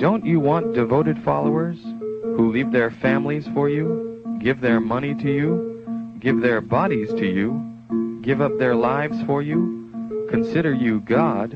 Don't 0.00 0.24
you 0.24 0.40
want 0.40 0.72
devoted 0.72 1.22
followers 1.22 1.76
who 2.22 2.50
leave 2.50 2.72
their 2.72 2.90
families 2.90 3.46
for 3.52 3.68
you, 3.68 4.38
give 4.40 4.62
their 4.62 4.80
money 4.80 5.14
to 5.16 5.30
you, 5.30 6.16
give 6.18 6.40
their 6.40 6.62
bodies 6.62 7.10
to 7.10 7.26
you, 7.26 8.18
give 8.22 8.40
up 8.40 8.56
their 8.58 8.74
lives 8.74 9.22
for 9.24 9.42
you, 9.42 10.26
consider 10.30 10.72
you 10.72 11.00
God, 11.00 11.52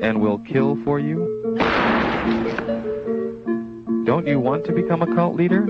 and 0.00 0.20
will 0.20 0.38
kill 0.38 0.76
for 0.84 1.00
you? 1.00 1.26
Don't 4.04 4.28
you 4.28 4.38
want 4.38 4.64
to 4.66 4.72
become 4.72 5.02
a 5.02 5.12
cult 5.12 5.34
leader? 5.34 5.66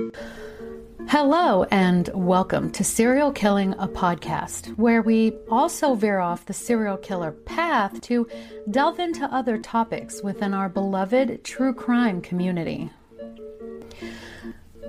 Hello, 1.09 1.65
and 1.71 2.09
welcome 2.15 2.71
to 2.71 2.83
Serial 2.83 3.33
Killing, 3.33 3.75
a 3.79 3.87
podcast, 3.87 4.69
where 4.77 5.03
we 5.03 5.33
also 5.51 5.95
veer 5.95 6.21
off 6.21 6.47
the 6.47 6.53
serial 6.53 6.97
killer 6.97 7.33
path 7.33 8.01
to 8.03 8.27
delve 8.71 8.99
into 8.99 9.25
other 9.27 9.59
topics 9.59 10.23
within 10.23 10.55
our 10.55 10.69
beloved 10.69 11.45
true 11.45 11.75
crime 11.75 12.21
community. 12.21 12.91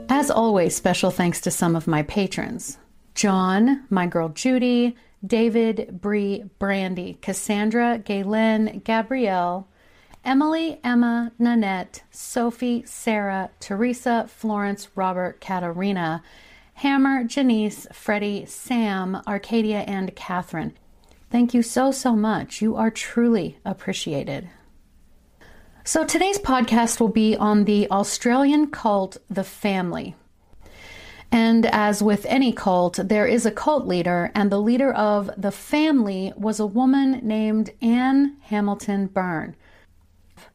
As 0.09 0.31
always, 0.31 0.75
special 0.75 1.11
thanks 1.11 1.41
to 1.41 1.51
some 1.51 1.75
of 1.75 1.87
my 1.87 2.03
patrons 2.03 2.77
John, 3.15 3.85
my 3.89 4.07
girl 4.07 4.29
Judy, 4.29 4.95
David, 5.25 5.99
Bree, 6.01 6.43
Brandy, 6.59 7.17
Cassandra, 7.21 7.97
Galen, 7.97 8.81
Gabrielle, 8.83 9.67
Emily, 10.25 10.79
Emma, 10.83 11.33
Nanette, 11.37 12.03
Sophie, 12.09 12.83
Sarah, 12.85 13.49
Teresa, 13.59 14.25
Florence, 14.29 14.87
Robert, 14.95 15.41
Katarina, 15.41 16.23
Hammer, 16.75 17.25
Janice, 17.25 17.87
Freddie, 17.91 18.45
Sam, 18.45 19.21
Arcadia, 19.27 19.79
and 19.79 20.15
Catherine. 20.15 20.73
Thank 21.29 21.53
you 21.53 21.61
so, 21.61 21.91
so 21.91 22.15
much. 22.15 22.61
You 22.61 22.75
are 22.75 22.89
truly 22.89 23.57
appreciated. 23.65 24.49
So 25.83 26.05
today's 26.05 26.39
podcast 26.39 27.01
will 27.01 27.09
be 27.09 27.35
on 27.35 27.65
the 27.65 27.89
Australian 27.91 28.67
cult, 28.67 29.17
The 29.29 29.43
Family. 29.43 30.15
And 31.31 31.65
as 31.65 32.01
with 32.01 32.25
any 32.27 32.53
cult, 32.53 32.99
there 33.03 33.25
is 33.25 33.45
a 33.45 33.51
cult 33.51 33.87
leader, 33.87 34.31
and 34.35 34.51
the 34.51 34.61
leader 34.61 34.93
of 34.93 35.31
the 35.35 35.51
family 35.51 36.31
was 36.37 36.59
a 36.59 36.65
woman 36.65 37.19
named 37.27 37.71
Anne 37.81 38.37
Hamilton 38.43 39.07
Byrne. 39.07 39.55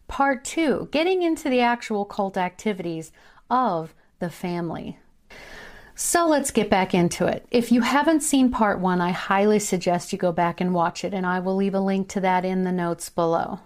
Part 0.08 0.44
two, 0.44 0.88
getting 0.90 1.22
into 1.22 1.48
the 1.48 1.60
actual 1.60 2.04
cult 2.04 2.36
activities 2.36 3.12
of 3.48 3.94
the 4.18 4.30
family. 4.30 4.98
So 5.94 6.26
let's 6.26 6.50
get 6.50 6.70
back 6.70 6.94
into 6.94 7.26
it. 7.26 7.46
If 7.50 7.72
you 7.72 7.80
haven't 7.80 8.22
seen 8.22 8.50
part 8.50 8.78
one, 8.80 9.00
I 9.00 9.10
highly 9.10 9.58
suggest 9.58 10.12
you 10.12 10.18
go 10.18 10.32
back 10.32 10.60
and 10.60 10.72
watch 10.72 11.04
it, 11.04 11.12
and 11.12 11.26
I 11.26 11.40
will 11.40 11.56
leave 11.56 11.74
a 11.74 11.80
link 11.80 12.08
to 12.10 12.20
that 12.20 12.44
in 12.44 12.64
the 12.64 12.72
notes 12.72 13.10
below. 13.10 13.60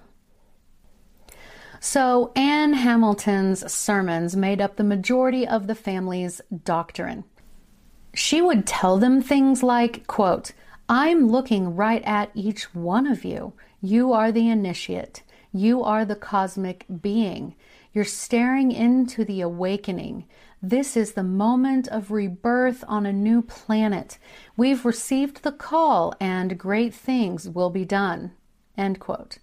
So, 1.78 2.32
Anne 2.36 2.74
Hamilton's 2.74 3.70
sermons 3.70 4.36
made 4.36 4.60
up 4.60 4.76
the 4.76 4.84
majority 4.84 5.46
of 5.46 5.66
the 5.66 5.74
family's 5.74 6.40
doctrine. 6.64 7.24
She 8.14 8.40
would 8.40 8.66
tell 8.66 8.98
them 8.98 9.20
things 9.20 9.62
like, 9.62 10.06
quote, 10.06 10.52
I'm 10.88 11.28
looking 11.28 11.74
right 11.74 12.02
at 12.04 12.30
each 12.34 12.74
one 12.74 13.06
of 13.06 13.24
you. 13.24 13.52
You 13.80 14.12
are 14.12 14.30
the 14.30 14.48
initiate. 14.48 15.22
You 15.52 15.82
are 15.82 16.06
the 16.06 16.16
cosmic 16.16 16.86
being. 17.02 17.54
You're 17.92 18.04
staring 18.04 18.72
into 18.72 19.22
the 19.22 19.42
awakening. 19.42 20.24
This 20.62 20.96
is 20.96 21.12
the 21.12 21.22
moment 21.22 21.88
of 21.88 22.10
rebirth 22.10 22.82
on 22.88 23.04
a 23.04 23.12
new 23.12 23.42
planet. 23.42 24.18
We've 24.56 24.86
received 24.86 25.42
the 25.42 25.52
call, 25.52 26.14
and 26.18 26.58
great 26.58 26.94
things 26.94 27.48
will 27.48 27.68
be 27.68 27.84
done. 27.84 28.32
End 28.78 28.98
quote. 28.98 29.38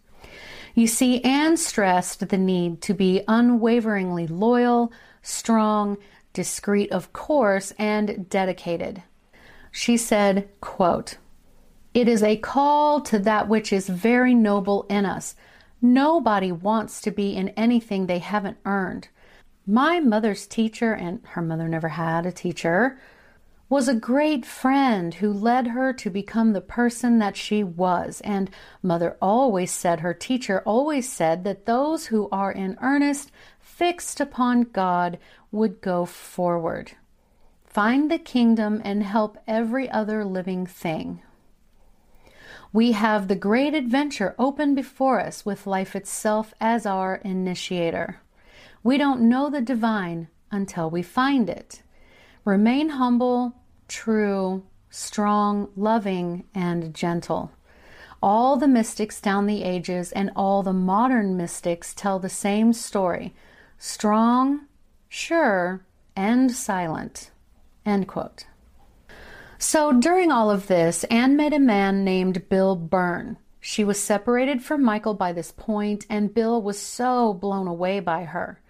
You 0.73 0.87
see, 0.87 1.23
Anne 1.23 1.57
stressed 1.57 2.27
the 2.27 2.37
need 2.37 2.81
to 2.83 2.95
be 2.95 3.21
unwaveringly 3.27 4.25
loyal, 4.25 4.91
strong, 5.21 5.97
discreet, 6.33 6.91
of 6.91 7.13
course, 7.13 7.71
and 7.77 8.27
dedicated. 8.29 9.03
She 9.71 9.97
said, 9.97 10.49
quote, 10.59 11.17
It 11.93 12.07
is 12.07 12.23
a 12.23 12.37
call 12.37 13.01
to 13.01 13.19
that 13.19 13.47
which 13.47 13.71
is 13.71 13.87
very 13.87 14.33
noble 14.33 14.87
in 14.89 15.05
us 15.05 15.35
Nobody 15.81 16.51
wants 16.51 17.01
to 17.01 17.11
be 17.11 17.35
in 17.35 17.49
anything 17.49 18.05
they 18.05 18.19
haven't 18.19 18.57
earned. 18.65 19.07
My 19.65 19.99
mother's 19.99 20.47
teacher, 20.47 20.93
and 20.93 21.21
her 21.23 21.41
mother 21.41 21.67
never 21.67 21.89
had 21.89 22.25
a 22.25 22.31
teacher, 22.31 22.99
was 23.69 23.87
a 23.87 23.93
great 23.93 24.45
friend 24.45 25.13
who 25.13 25.31
led 25.31 25.67
her 25.67 25.93
to 25.93 26.09
become 26.09 26.53
the 26.53 26.61
person 26.61 27.19
that 27.19 27.37
she 27.37 27.63
was. 27.63 28.19
And 28.21 28.49
mother 28.81 29.15
always 29.21 29.71
said, 29.71 29.99
her 29.99 30.13
teacher 30.13 30.61
always 30.65 31.07
said, 31.07 31.43
that 31.43 31.67
those 31.67 32.07
who 32.07 32.27
are 32.31 32.51
in 32.51 32.77
earnest, 32.81 33.31
fixed 33.59 34.19
upon 34.19 34.63
God, 34.63 35.19
would 35.51 35.81
go 35.81 36.05
forward, 36.05 36.93
find 37.63 38.09
the 38.09 38.17
kingdom, 38.17 38.81
and 38.83 39.03
help 39.03 39.37
every 39.47 39.89
other 39.89 40.25
living 40.25 40.65
thing. 40.65 41.21
We 42.71 42.91
have 42.91 43.27
the 43.27 43.35
great 43.35 43.73
adventure 43.73 44.35
open 44.37 44.75
before 44.75 45.19
us 45.19 45.45
with 45.45 45.65
life 45.65 45.95
itself 45.95 46.53
as 46.61 46.85
our 46.85 47.15
initiator. 47.15 48.21
We 48.83 48.97
don't 48.97 49.27
know 49.27 49.49
the 49.49 49.61
divine 49.61 50.27
until 50.51 50.89
we 50.89 51.01
find 51.01 51.49
it. 51.49 51.81
Remain 52.45 52.89
humble, 52.89 53.55
true, 53.87 54.63
strong, 54.91 55.69
loving, 55.75 56.45
and 56.53 56.93
gentle. 56.93 57.51
All 58.21 58.57
the 58.57 58.67
mystics 58.67 59.19
down 59.19 59.47
the 59.47 59.63
ages 59.63 60.11
and 60.11 60.31
all 60.35 60.61
the 60.61 60.73
modern 60.73 61.37
mystics 61.37 61.93
tell 61.93 62.19
the 62.19 62.29
same 62.29 62.73
story 62.73 63.33
strong, 63.77 64.67
sure, 65.07 65.85
and 66.15 66.51
silent. 66.51 67.31
End 67.85 68.07
quote. 68.07 68.45
So 69.61 69.91
during 69.91 70.31
all 70.31 70.49
of 70.49 70.67
this, 70.67 71.03
Anne 71.05 71.35
met 71.35 71.51
a 71.51 71.59
man 71.59 72.05
named 72.05 72.47
Bill 72.47 72.77
Byrne. 72.77 73.35
She 73.59 73.83
was 73.83 73.99
separated 73.99 74.63
from 74.63 74.81
Michael 74.81 75.13
by 75.13 75.33
this 75.33 75.51
point, 75.51 76.05
and 76.09 76.33
Bill 76.33 76.61
was 76.61 76.79
so 76.79 77.33
blown 77.33 77.67
away 77.67 77.99
by 77.99 78.23
her. 78.23 78.61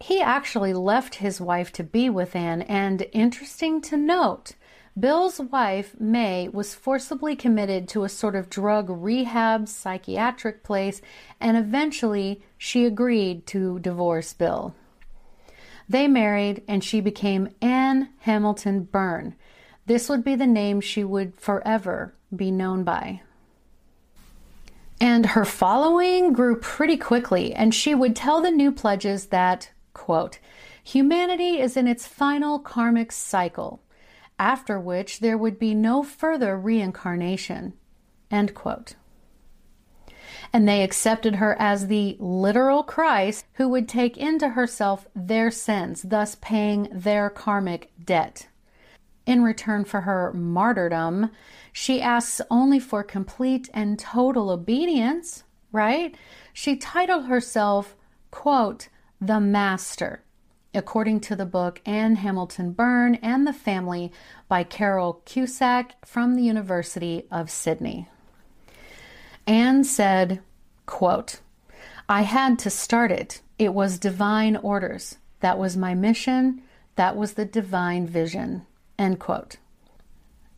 He 0.00 0.20
actually 0.20 0.74
left 0.74 1.14
his 1.14 1.40
wife 1.40 1.70
to 1.74 1.84
be 1.84 2.10
with 2.10 2.34
Anne, 2.34 2.62
and 2.62 3.06
interesting 3.12 3.80
to 3.82 3.96
note, 3.96 4.54
Bill's 4.98 5.38
wife, 5.38 5.94
May, 6.00 6.48
was 6.48 6.74
forcibly 6.74 7.36
committed 7.36 7.86
to 7.90 8.02
a 8.02 8.08
sort 8.08 8.34
of 8.34 8.50
drug 8.50 8.90
rehab 8.90 9.68
psychiatric 9.68 10.64
place, 10.64 11.00
and 11.40 11.56
eventually 11.56 12.42
she 12.58 12.84
agreed 12.84 13.46
to 13.46 13.78
divorce 13.78 14.32
Bill. 14.32 14.74
They 15.88 16.08
married, 16.08 16.64
and 16.66 16.82
she 16.82 17.00
became 17.00 17.54
Anne 17.62 18.08
Hamilton 18.22 18.82
Byrne. 18.90 19.36
This 19.86 20.08
would 20.08 20.24
be 20.24 20.34
the 20.34 20.46
name 20.46 20.80
she 20.80 21.04
would 21.04 21.38
forever 21.38 22.14
be 22.34 22.50
known 22.50 22.82
by. 22.82 23.22
And 25.00 25.26
her 25.26 25.44
following 25.44 26.32
grew 26.32 26.58
pretty 26.58 26.96
quickly, 26.96 27.54
and 27.54 27.74
she 27.74 27.94
would 27.94 28.16
tell 28.16 28.40
the 28.40 28.50
new 28.50 28.72
pledges 28.72 29.26
that, 29.26 29.70
quote, 29.92 30.38
humanity 30.82 31.60
is 31.60 31.76
in 31.76 31.86
its 31.86 32.06
final 32.06 32.58
karmic 32.58 33.12
cycle, 33.12 33.82
after 34.38 34.80
which 34.80 35.20
there 35.20 35.36
would 35.36 35.58
be 35.58 35.74
no 35.74 36.02
further 36.02 36.58
reincarnation, 36.58 37.74
end 38.30 38.54
quote. 38.54 38.94
And 40.52 40.66
they 40.66 40.82
accepted 40.82 41.36
her 41.36 41.54
as 41.58 41.86
the 41.86 42.16
literal 42.18 42.82
Christ 42.82 43.44
who 43.54 43.68
would 43.68 43.88
take 43.88 44.16
into 44.16 44.50
herself 44.50 45.06
their 45.14 45.50
sins, 45.50 46.02
thus 46.02 46.36
paying 46.40 46.88
their 46.90 47.28
karmic 47.28 47.92
debt. 48.02 48.48
In 49.26 49.42
return 49.42 49.84
for 49.84 50.02
her 50.02 50.32
martyrdom, 50.32 51.32
she 51.72 52.00
asks 52.00 52.40
only 52.48 52.78
for 52.78 53.02
complete 53.02 53.68
and 53.74 53.98
total 53.98 54.50
obedience, 54.50 55.42
right? 55.72 56.14
She 56.52 56.76
titled 56.76 57.26
herself, 57.26 57.96
quote, 58.30 58.88
The 59.20 59.40
Master, 59.40 60.22
according 60.72 61.20
to 61.20 61.34
the 61.34 61.44
book 61.44 61.82
Anne 61.84 62.16
Hamilton 62.16 62.70
Byrne 62.70 63.16
and 63.16 63.44
the 63.44 63.52
Family 63.52 64.12
by 64.48 64.62
Carole 64.62 65.22
Cusack 65.24 65.96
from 66.06 66.36
the 66.36 66.44
University 66.44 67.26
of 67.30 67.50
Sydney. 67.50 68.08
Anne 69.44 69.82
said, 69.82 70.40
quote, 70.86 71.40
I 72.08 72.22
had 72.22 72.60
to 72.60 72.70
start 72.70 73.10
it. 73.10 73.42
It 73.58 73.74
was 73.74 73.98
divine 73.98 74.56
orders. 74.56 75.18
That 75.40 75.58
was 75.58 75.76
my 75.76 75.94
mission. 75.94 76.62
That 76.94 77.16
was 77.16 77.34
the 77.34 77.44
divine 77.44 78.06
vision. 78.06 78.66
End 78.98 79.18
quote. 79.18 79.56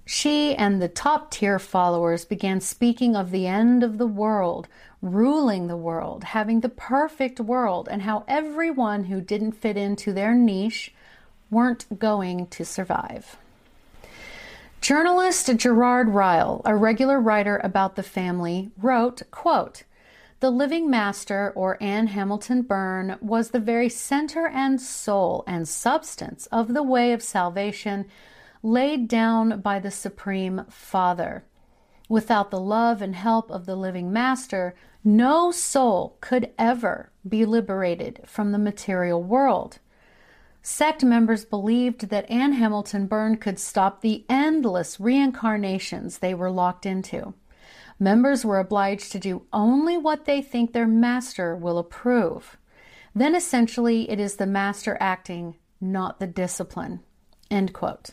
She 0.05 0.55
and 0.55 0.81
the 0.81 0.88
top 0.88 1.31
tier 1.31 1.58
followers 1.58 2.25
began 2.25 2.62
speaking 2.62 3.14
of 3.14 3.31
the 3.31 3.46
end 3.46 3.82
of 3.82 3.99
the 3.99 4.06
world, 4.06 4.67
ruling 5.02 5.67
the 5.67 5.76
world, 5.76 6.25
having 6.25 6.61
the 6.61 6.70
perfect 6.70 7.38
world, 7.40 7.88
and 7.90 8.02
how 8.02 8.25
everyone 8.26 9.05
who 9.05 9.20
didn't 9.20 9.52
fit 9.52 9.76
into 9.76 10.12
their 10.14 10.35
niche 10.35 10.94
weren't 11.50 11.99
going 11.99 12.46
to 12.46 12.64
survive. 12.64 13.37
Journalist 14.81 15.55
Gerard 15.56 16.08
Ryle, 16.08 16.62
a 16.64 16.75
regular 16.75 17.20
writer 17.20 17.61
about 17.62 17.96
the 17.96 18.02
family, 18.02 18.70
wrote, 18.79 19.23
quote, 19.31 19.82
the 20.40 20.50
living 20.50 20.88
master, 20.88 21.52
or 21.56 21.82
Anne 21.82 22.08
Hamilton 22.08 22.62
Byrne, 22.62 23.17
was 23.20 23.50
the 23.50 23.58
very 23.58 23.88
center 23.88 24.46
and 24.46 24.81
soul 24.81 25.43
and 25.46 25.67
substance 25.67 26.46
of 26.46 26.75
the 26.75 26.82
way 26.82 27.12
of 27.12 27.23
salvation 27.23 28.06
laid 28.62 29.08
down 29.08 29.61
by 29.61 29.79
the 29.79 29.90
Supreme 29.90 30.64
Father. 30.69 31.44
Without 32.08 32.50
the 32.50 32.61
love 32.61 33.02
and 33.02 33.17
help 33.17 33.50
of 33.50 33.67
the 33.67 33.76
living 33.76 34.12
Master, 34.12 34.75
no 35.05 35.50
soul 35.50 36.17
could 36.20 36.52
ever 36.58 37.11
be 37.29 37.44
liberated 37.44 38.20
from 38.25 38.52
the 38.52 38.58
material 38.58 39.23
world. 39.23 39.79
Sect 40.62 41.05
members 41.05 41.44
believed 41.44 42.08
that 42.11 42.31
Anne 42.31 42.52
Hamilton 42.52 43.06
Byrne 43.06 43.37
could 43.37 43.58
stop 43.58 44.00
the 44.00 44.25
endless 44.29 44.99
reincarnations 45.00 46.19
they 46.19 46.35
were 46.35 46.50
locked 46.50 46.85
into. 46.85 47.35
Members 47.99 48.45
were 48.45 48.61
obliged 48.61 49.11
to 49.12 49.19
do 49.19 49.43
only 49.53 49.97
what 49.97 50.25
they 50.25 50.41
think 50.41 50.73
their 50.73 50.87
master 50.87 51.56
will 51.56 51.79
approve. 51.79 52.56
Then 53.15 53.35
essentially 53.35 54.09
it 54.11 54.21
is 54.21 54.37
the 54.37 54.47
master 54.47 54.97
acting, 55.00 55.56
not 55.81 56.21
the 56.21 56.27
discipline. 56.27 57.00
End 57.50 57.73
quote. 57.73 58.11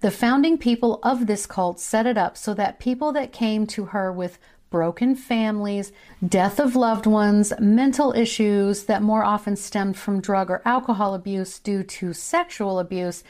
The 0.00 0.10
founding 0.10 0.58
people 0.58 0.98
of 1.02 1.26
this 1.26 1.46
cult 1.46 1.78
set 1.78 2.06
it 2.06 2.18
up 2.18 2.36
so 2.36 2.54
that 2.54 2.80
people 2.80 3.12
that 3.12 3.32
came 3.32 3.66
to 3.68 3.86
her 3.86 4.10
with 4.10 4.38
broken 4.70 5.14
families, 5.14 5.92
death 6.26 6.58
of 6.58 6.74
loved 6.74 7.06
ones, 7.06 7.52
mental 7.60 8.12
issues 8.14 8.84
that 8.84 9.02
more 9.02 9.22
often 9.22 9.54
stemmed 9.54 9.98
from 9.98 10.20
drug 10.20 10.50
or 10.50 10.62
alcohol 10.64 11.14
abuse 11.14 11.58
due 11.58 11.82
to 11.82 12.12
sexual 12.12 12.78
abuse, 12.78 13.22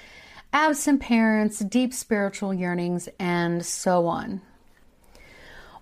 absent 0.52 1.00
parents, 1.00 1.58
deep 1.58 1.92
spiritual 1.92 2.54
yearnings, 2.54 3.08
and 3.18 3.66
so 3.66 4.06
on. 4.06 4.40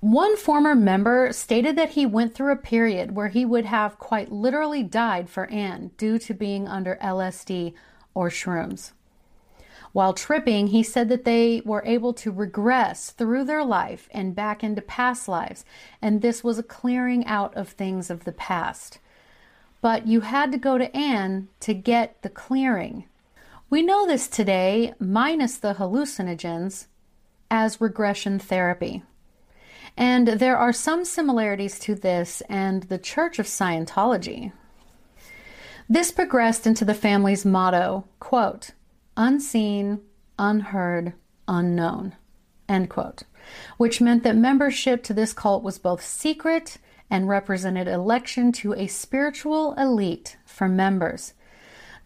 One 0.01 0.39
former 0.39 0.75
member 0.75 1.31
stated 1.31 1.77
that 1.77 1.91
he 1.91 2.07
went 2.07 2.35
through 2.35 2.53
a 2.53 2.57
period 2.57 3.15
where 3.15 3.29
he 3.29 3.45
would 3.45 3.67
have 3.67 3.99
quite 3.99 4.33
literally 4.33 4.83
died 4.83 5.29
for 5.29 5.45
Anne 5.51 5.91
due 5.99 6.19
to 6.21 6.33
being 6.33 6.67
under 6.67 6.97
LSD 7.03 7.75
or 8.15 8.31
shrooms. 8.31 8.93
While 9.93 10.15
tripping, 10.15 10.69
he 10.69 10.83
said 10.83 11.11
that 11.11 11.27
they 11.27 11.61
were 11.67 11.83
able 11.85 12.15
to 12.15 12.31
regress 12.31 13.11
through 13.11 13.45
their 13.45 13.63
life 13.63 14.09
and 14.13 14.35
back 14.35 14.65
into 14.65 14.81
past 14.81 15.29
lives, 15.29 15.67
and 16.01 16.23
this 16.23 16.43
was 16.43 16.59
a 16.59 16.63
clearing 16.63 17.27
out 17.27 17.55
of 17.55 17.69
things 17.69 18.09
of 18.09 18.25
the 18.25 18.33
past. 18.33 19.01
But 19.83 20.07
you 20.07 20.23
had 20.23 20.51
to 20.53 20.59
go 20.59 20.79
to 20.79 20.97
Anne 20.97 21.49
to 21.61 21.75
get 21.75 22.23
the 22.23 22.31
clearing. 22.31 23.05
We 23.69 23.83
know 23.83 24.07
this 24.07 24.29
today, 24.29 24.95
minus 24.99 25.59
the 25.59 25.75
hallucinogens, 25.75 26.87
as 27.51 27.83
regression 27.83 28.39
therapy. 28.39 29.03
And 29.97 30.29
there 30.29 30.57
are 30.57 30.73
some 30.73 31.05
similarities 31.05 31.79
to 31.81 31.95
this 31.95 32.43
and 32.49 32.85
the 32.85 32.99
Church 32.99 33.39
of 33.39 33.47
Scientology. 33.47 34.53
This 35.89 36.13
progressed 36.13 36.67
into 36.67 36.85
the 36.85 36.95
family's 36.95 37.45
motto, 37.45 38.05
quote, 38.21 38.71
unseen, 39.17 40.01
unheard, 40.39 41.15
unknown, 41.49 42.15
end 42.69 42.89
quote, 42.89 43.25
which 43.77 44.01
meant 44.01 44.23
that 44.23 44.37
membership 44.37 45.03
to 45.03 45.15
this 45.15 45.33
cult 45.33 45.65
was 45.65 45.79
both 45.79 46.05
secret 46.05 46.79
and 47.11 47.29
represented 47.29 47.89
election 47.89 48.53
to 48.53 48.73
a 48.75 48.87
spiritual 48.87 49.75
elite 49.75 50.37
for 50.45 50.69
members. 50.69 51.35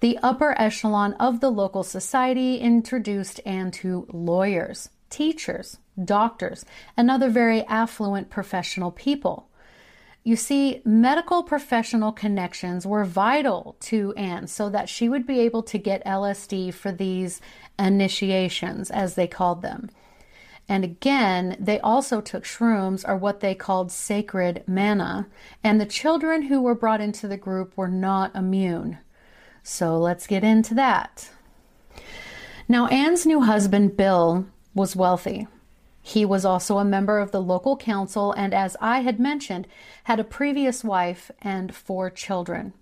The 0.00 0.18
upper 0.22 0.58
echelon 0.58 1.12
of 1.14 1.40
the 1.40 1.50
local 1.50 1.82
society 1.82 2.56
introduced 2.56 3.40
Anne 3.44 3.70
to 3.72 4.06
lawyers, 4.12 4.88
teachers, 5.10 5.78
doctors, 6.02 6.64
and 6.96 7.10
other 7.10 7.28
very 7.28 7.62
affluent 7.64 8.30
professional 8.30 8.90
people. 8.90 9.48
You 10.26 10.36
see, 10.36 10.80
medical 10.86 11.42
professional 11.42 12.10
connections 12.10 12.86
were 12.86 13.04
vital 13.04 13.76
to 13.80 14.14
Anne 14.16 14.46
so 14.46 14.70
that 14.70 14.88
she 14.88 15.08
would 15.08 15.26
be 15.26 15.40
able 15.40 15.62
to 15.64 15.76
get 15.76 16.04
LSD 16.06 16.72
for 16.72 16.90
these 16.90 17.42
initiations, 17.78 18.90
as 18.90 19.14
they 19.14 19.26
called 19.26 19.60
them. 19.60 19.90
And 20.66 20.82
again, 20.82 21.56
they 21.60 21.78
also 21.80 22.22
took 22.22 22.44
shrooms, 22.44 23.06
or 23.06 23.18
what 23.18 23.40
they 23.40 23.54
called 23.54 23.92
sacred 23.92 24.64
manna, 24.66 25.28
and 25.62 25.78
the 25.78 25.84
children 25.84 26.42
who 26.42 26.62
were 26.62 26.74
brought 26.74 27.02
into 27.02 27.28
the 27.28 27.36
group 27.36 27.76
were 27.76 27.88
not 27.88 28.34
immune. 28.34 28.98
So 29.62 29.98
let's 29.98 30.26
get 30.26 30.42
into 30.42 30.74
that. 30.74 31.30
Now, 32.66 32.86
Anne's 32.86 33.26
new 33.26 33.42
husband, 33.42 33.94
Bill, 33.94 34.46
was 34.74 34.96
wealthy. 34.96 35.48
He 36.06 36.26
was 36.26 36.44
also 36.44 36.76
a 36.76 36.84
member 36.84 37.18
of 37.18 37.30
the 37.30 37.40
local 37.40 37.78
council 37.78 38.32
and, 38.32 38.52
as 38.52 38.76
I 38.78 39.00
had 39.00 39.18
mentioned, 39.18 39.66
had 40.04 40.20
a 40.20 40.24
previous 40.24 40.84
wife 40.84 41.30
and 41.40 41.74
four 41.74 42.10
children. 42.10 42.74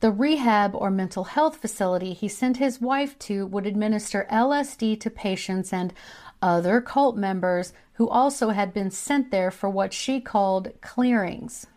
The 0.00 0.10
rehab 0.10 0.74
or 0.74 0.90
mental 0.90 1.24
health 1.24 1.58
facility 1.58 2.12
he 2.12 2.26
sent 2.26 2.56
his 2.56 2.80
wife 2.80 3.16
to 3.20 3.46
would 3.46 3.66
administer 3.66 4.26
LSD 4.32 4.98
to 4.98 5.10
patients 5.10 5.72
and 5.72 5.94
other 6.42 6.80
cult 6.80 7.16
members 7.16 7.72
who 7.94 8.08
also 8.08 8.48
had 8.48 8.74
been 8.74 8.90
sent 8.90 9.30
there 9.30 9.52
for 9.52 9.70
what 9.70 9.92
she 9.92 10.20
called 10.20 10.72
clearings. 10.80 11.68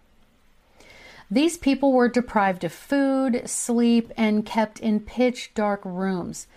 These 1.30 1.58
people 1.58 1.94
were 1.94 2.10
deprived 2.10 2.64
of 2.64 2.74
food, 2.74 3.44
sleep, 3.48 4.12
and 4.18 4.44
kept 4.44 4.80
in 4.80 5.02
pitch 5.02 5.52
dark 5.54 5.82
rooms. 5.86 6.48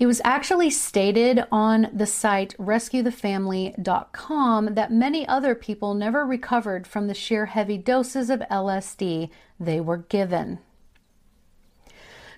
It 0.00 0.06
was 0.06 0.20
actually 0.24 0.70
stated 0.70 1.44
on 1.52 1.88
the 1.92 2.06
site 2.06 2.56
rescuethefamily.com 2.58 4.74
that 4.74 4.90
many 4.90 5.28
other 5.28 5.54
people 5.54 5.92
never 5.92 6.24
recovered 6.24 6.86
from 6.86 7.06
the 7.06 7.12
sheer 7.12 7.44
heavy 7.44 7.76
doses 7.76 8.30
of 8.30 8.40
LSD 8.50 9.28
they 9.60 9.78
were 9.78 9.98
given. 9.98 10.60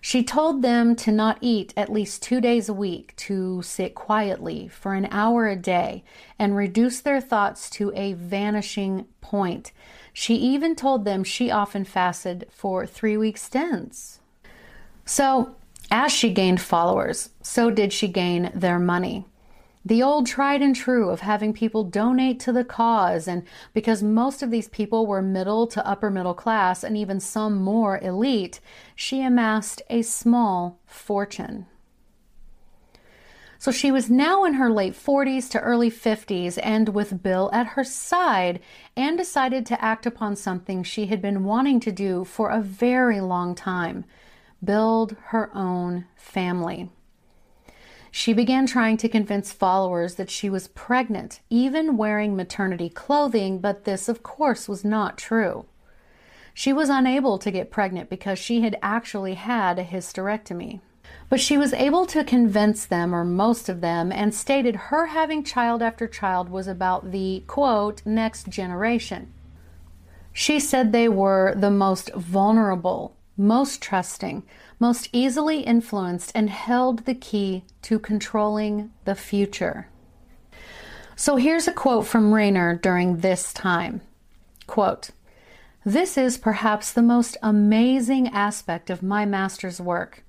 She 0.00 0.24
told 0.24 0.62
them 0.62 0.96
to 0.96 1.12
not 1.12 1.38
eat 1.40 1.72
at 1.76 1.92
least 1.92 2.20
two 2.20 2.40
days 2.40 2.68
a 2.68 2.74
week, 2.74 3.14
to 3.18 3.62
sit 3.62 3.94
quietly 3.94 4.66
for 4.66 4.94
an 4.94 5.06
hour 5.12 5.46
a 5.46 5.54
day, 5.54 6.02
and 6.40 6.56
reduce 6.56 6.98
their 6.98 7.20
thoughts 7.20 7.70
to 7.70 7.92
a 7.94 8.14
vanishing 8.14 9.06
point. 9.20 9.70
She 10.12 10.34
even 10.34 10.74
told 10.74 11.04
them 11.04 11.22
she 11.22 11.52
often 11.52 11.84
fasted 11.84 12.48
for 12.50 12.86
three 12.86 13.16
week 13.16 13.38
stints. 13.38 14.18
So, 15.04 15.54
as 15.92 16.10
she 16.10 16.32
gained 16.32 16.58
followers, 16.58 17.28
so 17.42 17.70
did 17.70 17.92
she 17.92 18.08
gain 18.08 18.50
their 18.54 18.78
money. 18.78 19.26
The 19.84 20.02
old 20.02 20.26
tried 20.26 20.62
and 20.62 20.74
true 20.74 21.10
of 21.10 21.20
having 21.20 21.52
people 21.52 21.84
donate 21.84 22.40
to 22.40 22.52
the 22.52 22.64
cause, 22.64 23.28
and 23.28 23.42
because 23.74 24.02
most 24.02 24.42
of 24.42 24.50
these 24.50 24.68
people 24.68 25.06
were 25.06 25.20
middle 25.20 25.66
to 25.66 25.86
upper 25.86 26.08
middle 26.08 26.32
class 26.32 26.82
and 26.82 26.96
even 26.96 27.20
some 27.20 27.60
more 27.60 27.98
elite, 27.98 28.58
she 28.96 29.20
amassed 29.20 29.82
a 29.90 30.00
small 30.00 30.80
fortune. 30.86 31.66
So 33.58 33.70
she 33.70 33.92
was 33.92 34.08
now 34.08 34.44
in 34.44 34.54
her 34.54 34.70
late 34.70 34.94
40s 34.94 35.50
to 35.50 35.60
early 35.60 35.90
50s 35.90 36.58
and 36.62 36.88
with 36.88 37.22
Bill 37.22 37.50
at 37.52 37.66
her 37.66 37.84
side 37.84 38.60
and 38.96 39.18
decided 39.18 39.66
to 39.66 39.84
act 39.84 40.06
upon 40.06 40.36
something 40.36 40.82
she 40.82 41.06
had 41.06 41.20
been 41.20 41.44
wanting 41.44 41.80
to 41.80 41.92
do 41.92 42.24
for 42.24 42.48
a 42.48 42.62
very 42.62 43.20
long 43.20 43.54
time 43.54 44.06
build 44.64 45.16
her 45.26 45.50
own 45.56 46.06
family. 46.16 46.90
She 48.10 48.34
began 48.34 48.66
trying 48.66 48.98
to 48.98 49.08
convince 49.08 49.52
followers 49.52 50.16
that 50.16 50.30
she 50.30 50.50
was 50.50 50.68
pregnant, 50.68 51.40
even 51.48 51.96
wearing 51.96 52.36
maternity 52.36 52.90
clothing, 52.90 53.58
but 53.58 53.84
this, 53.84 54.06
of 54.08 54.22
course, 54.22 54.68
was 54.68 54.84
not 54.84 55.16
true. 55.16 55.64
She 56.52 56.74
was 56.74 56.90
unable 56.90 57.38
to 57.38 57.50
get 57.50 57.70
pregnant 57.70 58.10
because 58.10 58.38
she 58.38 58.60
had 58.60 58.78
actually 58.82 59.34
had 59.34 59.78
a 59.78 59.84
hysterectomy. 59.84 60.80
But 61.30 61.40
she 61.40 61.56
was 61.56 61.72
able 61.72 62.04
to 62.06 62.22
convince 62.22 62.84
them, 62.84 63.14
or 63.14 63.24
most 63.24 63.70
of 63.70 63.80
them, 63.80 64.12
and 64.12 64.34
stated 64.34 64.76
her 64.76 65.06
having 65.06 65.42
child 65.42 65.82
after 65.82 66.06
child 66.06 66.50
was 66.50 66.68
about 66.68 67.10
the 67.10 67.42
quote, 67.46 68.02
next 68.04 68.48
generation. 68.48 69.32
She 70.34 70.60
said 70.60 70.92
they 70.92 71.08
were 71.08 71.54
the 71.56 71.70
most 71.70 72.12
vulnerable 72.14 73.16
most 73.42 73.82
trusting, 73.82 74.42
most 74.78 75.08
easily 75.12 75.60
influenced, 75.60 76.32
and 76.34 76.48
held 76.48 77.04
the 77.04 77.14
key 77.14 77.64
to 77.82 77.98
controlling 77.98 78.90
the 79.04 79.14
future. 79.14 79.88
So 81.16 81.36
here's 81.36 81.68
a 81.68 81.72
quote 81.72 82.06
from 82.06 82.32
Raynor 82.32 82.76
during 82.76 83.18
this 83.18 83.52
time. 83.52 84.00
Quote, 84.66 85.10
This 85.84 86.16
is 86.16 86.38
perhaps 86.38 86.92
the 86.92 87.02
most 87.02 87.36
amazing 87.42 88.28
aspect 88.28 88.88
of 88.88 89.02
my 89.02 89.24
master's 89.24 89.80
work. 89.80 90.24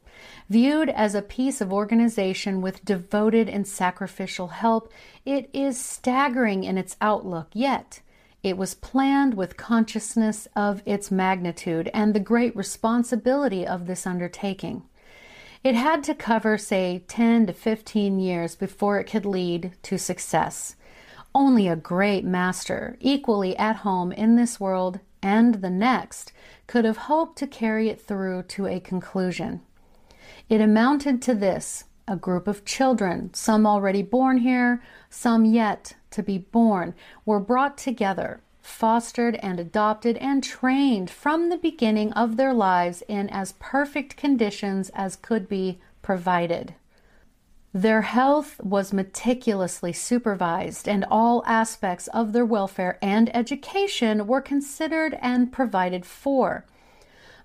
Viewed 0.50 0.90
as 0.90 1.16
a 1.16 1.22
piece 1.22 1.62
of 1.62 1.74
organization 1.74 2.62
with 2.62 2.86
devoted 2.86 3.50
and 3.50 3.68
sacrificial 3.68 4.50
help, 4.50 4.92
it 5.26 5.50
is 5.54 5.80
staggering 5.80 6.64
in 6.64 6.78
its 6.78 6.98
outlook, 7.02 7.48
yet 7.54 8.02
it 8.44 8.58
was 8.58 8.76
planned 8.76 9.34
with 9.34 9.58
consciousness 9.58 10.48
of 10.56 10.84
its 10.86 11.10
magnitude 11.10 11.90
and 11.94 12.14
the 12.14 12.20
great 12.20 12.56
responsibility 12.56 13.66
of 13.66 13.88
this 13.88 14.06
undertaking. 14.06 14.84
It 15.64 15.76
had 15.76 16.04
to 16.04 16.14
cover, 16.14 16.58
say, 16.58 17.06
10 17.08 17.48
to 17.48 17.54
15 17.54 18.20
years 18.20 18.56
before 18.56 19.00
it 19.00 19.06
could 19.06 19.26
lead 19.26 19.72
to 19.84 19.98
success. 19.98 20.76
Only 21.34 21.70
a 21.70 21.78
great 21.78 22.26
master, 22.26 22.98
equally 23.00 23.58
at 23.58 23.78
home 23.78 24.12
in 24.12 24.36
this 24.36 24.60
world 24.60 25.00
and 25.22 25.56
the 25.56 25.70
next 25.70 26.34
could 26.68 26.84
have 26.84 26.98
hoped 26.98 27.38
to 27.38 27.48
carry 27.48 27.88
it 27.88 28.02
through 28.02 28.44
to 28.44 28.68
a 28.68 28.82
conclusion. 28.82 29.62
It 30.50 30.60
amounted 30.60 31.22
to 31.24 31.34
this 31.34 31.86
a 32.08 32.16
group 32.16 32.48
of 32.48 32.66
children, 32.66 33.34
some 33.34 33.66
already 33.66 34.02
born 34.02 34.38
here, 34.38 34.82
some 35.10 35.46
yet 35.46 35.96
to 36.12 36.22
be 36.22 36.38
born, 36.38 36.94
were 37.26 37.40
brought 37.40 37.78
together, 37.78 38.42
fostered 38.62 39.36
and 39.36 39.60
adopted 39.60 40.18
and 40.18 40.44
trained 40.44 41.10
from 41.10 41.50
the 41.50 41.58
beginning 41.58 42.12
of 42.14 42.38
their 42.38 42.54
lives 42.54 43.04
in 43.08 43.30
as 43.30 43.54
perfect 43.60 44.18
conditions 44.18 44.90
as 44.94 45.16
could 45.16 45.48
be 45.48 45.80
provided. 46.02 46.76
Their 47.74 48.04
health 48.04 48.62
was 48.64 48.94
meticulously 48.94 49.94
supervised, 49.94 50.88
and 50.88 51.04
all 51.10 51.44
aspects 51.48 52.08
of 52.10 52.32
their 52.32 52.46
welfare 52.46 53.00
and 53.02 53.36
education 53.36 54.28
were 54.28 54.42
considered 54.42 55.18
and 55.22 55.52
provided 55.52 56.06
for. 56.06 56.66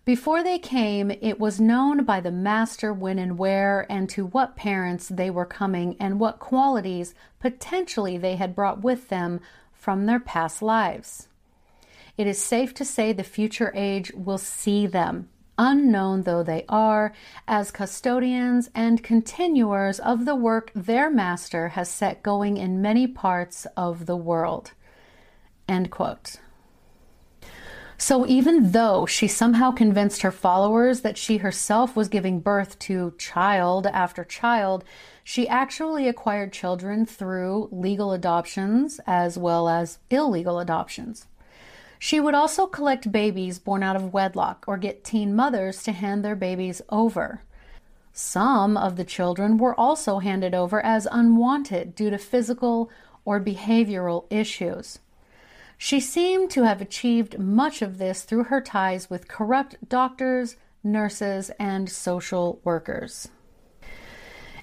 Before 0.09 0.43
they 0.43 0.59
came, 0.59 1.11
it 1.11 1.39
was 1.39 1.61
known 1.61 2.03
by 2.03 2.21
the 2.21 2.31
master 2.31 2.95
when 2.95 3.19
and 3.19 3.37
where 3.37 3.85
and 3.93 4.09
to 4.09 4.25
what 4.25 4.57
parents 4.57 5.07
they 5.07 5.29
were 5.29 5.45
coming 5.45 5.97
and 6.01 6.19
what 6.19 6.39
qualities 6.39 7.15
potentially 7.41 8.17
they 8.17 8.37
had 8.37 8.55
brought 8.55 8.81
with 8.81 9.11
them 9.11 9.39
from 9.75 10.07
their 10.07 10.19
past 10.19 10.63
lives. 10.63 11.29
It 12.17 12.27
is 12.27 12.43
safe 12.43 12.73
to 12.77 12.87
say 12.87 13.13
the 13.13 13.23
future 13.23 13.71
age 13.75 14.11
will 14.15 14.39
see 14.39 14.87
them 14.87 15.29
unknown 15.59 16.23
though 16.23 16.43
they 16.43 16.65
are, 16.71 17.13
as 17.47 17.71
custodians 17.71 18.71
and 18.75 19.03
continuers 19.03 20.01
of 20.01 20.25
the 20.25 20.35
work 20.35 20.73
their 20.75 21.11
master 21.11 21.69
has 21.69 21.91
set 21.91 22.23
going 22.23 22.57
in 22.57 22.81
many 22.81 23.07
parts 23.07 23.67
of 23.77 24.07
the 24.07 24.17
world. 24.17 24.73
End 25.69 25.91
quote. 25.91 26.37
So, 28.01 28.25
even 28.29 28.71
though 28.71 29.07
she 29.07 29.27
somehow 29.27 29.73
convinced 29.73 30.23
her 30.23 30.31
followers 30.31 31.01
that 31.01 31.19
she 31.19 31.39
herself 31.39 31.97
was 31.97 32.09
giving 32.09 32.39
birth 32.39 32.79
to 32.81 33.13
child 33.19 33.89
after 33.89 34.25
child, 34.25 34.85
she 35.25 35.49
actually 35.49 36.07
acquired 36.07 36.53
children 36.53 37.05
through 37.05 37.69
legal 37.73 38.13
adoptions 38.13 39.01
as 39.05 39.37
well 39.37 39.69
as 39.69 39.99
illegal 40.11 40.61
adoptions. 40.61 41.27
She 41.99 42.21
would 42.21 42.35
also 42.35 42.69
collect 42.69 43.11
babies 43.11 43.59
born 43.59 43.83
out 43.83 43.97
of 43.97 44.13
wedlock 44.13 44.65
or 44.69 44.77
get 44.77 45.03
teen 45.03 45.35
mothers 45.35 45.83
to 45.83 45.91
hand 45.91 46.25
their 46.25 46.37
babies 46.37 46.81
over. 46.91 47.43
Some 48.13 48.77
of 48.77 48.95
the 48.95 49.05
children 49.05 49.59
were 49.59 49.79
also 49.79 50.21
handed 50.21 50.55
over 50.55 50.81
as 50.87 51.09
unwanted 51.11 51.97
due 51.97 52.11
to 52.11 52.19
physical 52.19 52.91
or 53.25 53.41
behavioral 53.41 54.27
issues. 54.31 55.01
She 55.81 56.01
seemed 56.01 56.51
to 56.51 56.65
have 56.65 56.81
achieved 56.81 57.39
much 57.39 57.83
of 57.83 57.99
this 57.99 58.25
through 58.25 58.45
her 58.45 58.61
ties 58.61 59.09
with 59.09 59.29
corrupt 59.29 59.77
doctors, 59.89 60.57
nurses, 60.83 61.51
and 61.59 61.89
social 61.89 62.61
workers. 62.65 63.29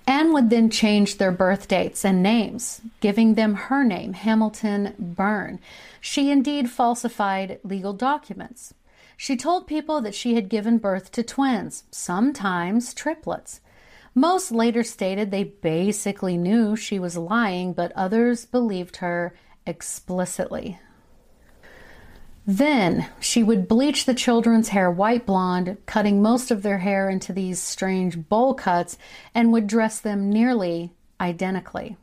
Anne 0.06 0.34
would 0.34 0.50
then 0.50 0.70
change 0.70 1.18
their 1.18 1.32
birth 1.32 1.68
dates 1.68 2.06
and 2.06 2.22
names, 2.22 2.82
giving 3.00 3.34
them 3.34 3.56
her 3.56 3.84
name, 3.84 4.14
Hamilton 4.14 4.94
Byrne. 5.00 5.60
She 6.00 6.30
indeed 6.30 6.70
falsified 6.70 7.60
legal 7.64 7.94
documents. 7.94 8.74
She 9.18 9.38
told 9.38 9.68
people 9.68 10.02
that 10.02 10.14
she 10.14 10.36
had 10.36 10.50
given 10.50 10.78
birth 10.78 11.12
to 11.14 11.24
twins, 11.24 11.86
sometimes 11.90 12.94
triplets. 12.94 13.62
Most 14.14 14.52
later 14.52 14.84
stated 14.84 15.32
they 15.32 15.46
basically 15.46 16.38
knew 16.38 16.76
she 16.76 17.00
was 17.00 17.18
lying, 17.18 17.74
but 17.74 17.92
others 17.94 18.46
believed 18.46 18.98
her 18.98 19.34
explicitly. 19.66 20.78
Then 22.48 23.08
she 23.20 23.42
would 23.42 23.68
bleach 23.68 24.06
the 24.06 24.14
children's 24.14 24.70
hair 24.70 24.92
white 24.92 25.26
blonde, 25.26 25.78
cutting 25.88 26.22
most 26.22 26.52
of 26.52 26.62
their 26.62 26.78
hair 26.78 27.10
into 27.10 27.34
these 27.34 27.60
strange 27.60 28.30
bowl 28.30 28.54
cuts, 28.54 28.98
and 29.34 29.52
would 29.52 29.66
dress 29.66 30.00
them 30.00 30.30
nearly 30.30 30.92
identically. 31.20 31.98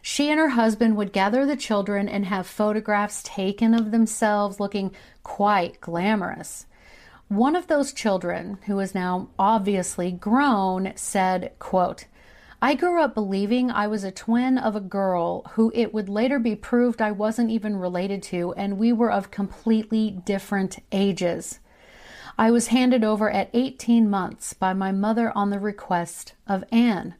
She 0.00 0.30
and 0.30 0.38
her 0.40 0.50
husband 0.50 0.96
would 0.96 1.12
gather 1.12 1.44
the 1.44 1.56
children 1.56 2.08
and 2.08 2.26
have 2.26 2.46
photographs 2.46 3.22
taken 3.24 3.74
of 3.74 3.90
themselves 3.90 4.60
looking 4.60 4.94
quite 5.22 5.80
glamorous. 5.80 6.66
One 7.28 7.56
of 7.56 7.66
those 7.66 7.92
children, 7.92 8.58
who 8.66 8.78
is 8.78 8.94
now 8.94 9.28
obviously 9.38 10.12
grown, 10.12 10.92
said, 10.94 11.52
quote, 11.58 12.06
I 12.62 12.74
grew 12.74 13.02
up 13.02 13.14
believing 13.14 13.70
I 13.70 13.86
was 13.86 14.02
a 14.02 14.10
twin 14.10 14.56
of 14.56 14.74
a 14.74 14.80
girl 14.80 15.42
who 15.52 15.70
it 15.74 15.92
would 15.92 16.08
later 16.08 16.38
be 16.38 16.56
proved 16.56 17.02
I 17.02 17.12
wasn't 17.12 17.50
even 17.50 17.76
related 17.76 18.22
to, 18.24 18.54
and 18.54 18.78
we 18.78 18.94
were 18.94 19.12
of 19.12 19.30
completely 19.30 20.22
different 20.24 20.78
ages. 20.90 21.60
I 22.38 22.50
was 22.50 22.68
handed 22.68 23.04
over 23.04 23.30
at 23.30 23.50
18 23.52 24.08
months 24.08 24.54
by 24.54 24.72
my 24.72 24.90
mother 24.90 25.32
on 25.36 25.50
the 25.50 25.60
request 25.60 26.32
of 26.46 26.64
Anne. 26.72 27.14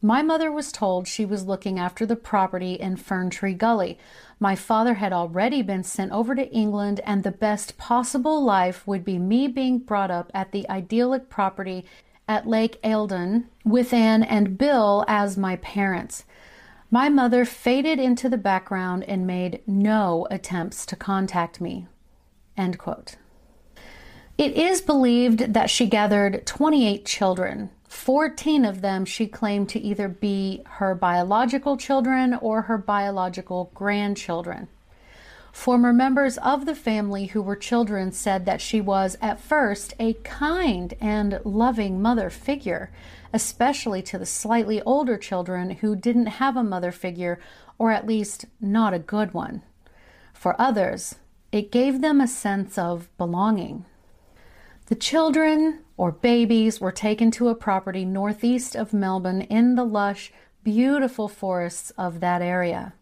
My 0.00 0.20
mother 0.20 0.50
was 0.50 0.72
told 0.72 1.06
she 1.06 1.24
was 1.24 1.46
looking 1.46 1.78
after 1.78 2.04
the 2.04 2.16
property 2.16 2.74
in 2.74 2.96
Ferntree 2.96 3.56
Gully. 3.56 3.98
My 4.40 4.56
father 4.56 4.94
had 4.94 5.12
already 5.12 5.62
been 5.62 5.84
sent 5.84 6.10
over 6.10 6.34
to 6.34 6.52
England, 6.52 7.00
and 7.06 7.22
the 7.22 7.30
best 7.30 7.78
possible 7.78 8.42
life 8.42 8.84
would 8.84 9.04
be 9.04 9.16
me 9.16 9.46
being 9.46 9.78
brought 9.78 10.10
up 10.10 10.32
at 10.34 10.50
the 10.50 10.68
idyllic 10.68 11.28
property 11.28 11.84
at 12.28 12.46
Lake 12.46 12.80
Eildon 12.82 13.44
with 13.64 13.92
Anne 13.92 14.22
and 14.22 14.56
Bill 14.56 15.04
as 15.08 15.36
my 15.36 15.56
parents. 15.56 16.24
My 16.90 17.08
mother 17.08 17.44
faded 17.44 17.98
into 17.98 18.28
the 18.28 18.36
background 18.36 19.04
and 19.04 19.26
made 19.26 19.62
no 19.66 20.26
attempts 20.30 20.84
to 20.86 20.96
contact 20.96 21.60
me. 21.60 21.86
End 22.56 22.78
quote. 22.78 23.16
It 24.36 24.52
is 24.54 24.80
believed 24.80 25.54
that 25.54 25.70
she 25.70 25.86
gathered 25.86 26.46
28 26.46 27.04
children. 27.06 27.70
14 27.88 28.64
of 28.64 28.80
them 28.80 29.04
she 29.04 29.26
claimed 29.26 29.68
to 29.70 29.80
either 29.80 30.08
be 30.08 30.62
her 30.66 30.94
biological 30.94 31.76
children 31.76 32.34
or 32.34 32.62
her 32.62 32.78
biological 32.78 33.70
grandchildren. 33.74 34.68
Former 35.52 35.92
members 35.92 36.38
of 36.38 36.64
the 36.64 36.74
family 36.74 37.26
who 37.26 37.42
were 37.42 37.54
children 37.54 38.10
said 38.10 38.46
that 38.46 38.60
she 38.60 38.80
was, 38.80 39.16
at 39.20 39.38
first, 39.38 39.94
a 40.00 40.14
kind 40.14 40.94
and 41.00 41.40
loving 41.44 42.00
mother 42.00 42.30
figure, 42.30 42.90
especially 43.32 44.02
to 44.02 44.18
the 44.18 44.26
slightly 44.26 44.82
older 44.82 45.16
children 45.18 45.70
who 45.70 45.94
didn't 45.94 46.26
have 46.26 46.56
a 46.56 46.64
mother 46.64 46.90
figure, 46.90 47.38
or 47.78 47.92
at 47.92 48.06
least 48.06 48.46
not 48.60 48.94
a 48.94 48.98
good 48.98 49.34
one. 49.34 49.62
For 50.32 50.60
others, 50.60 51.16
it 51.52 51.70
gave 51.70 52.00
them 52.00 52.20
a 52.20 52.26
sense 52.26 52.78
of 52.78 53.14
belonging. 53.18 53.84
The 54.86 54.96
children 54.96 55.80
or 55.96 56.10
babies 56.10 56.80
were 56.80 56.90
taken 56.90 57.30
to 57.32 57.48
a 57.48 57.54
property 57.54 58.04
northeast 58.04 58.74
of 58.74 58.92
Melbourne 58.92 59.42
in 59.42 59.74
the 59.74 59.84
lush, 59.84 60.32
beautiful 60.64 61.28
forests 61.28 61.92
of 61.96 62.20
that 62.20 62.42
area. 62.42 62.94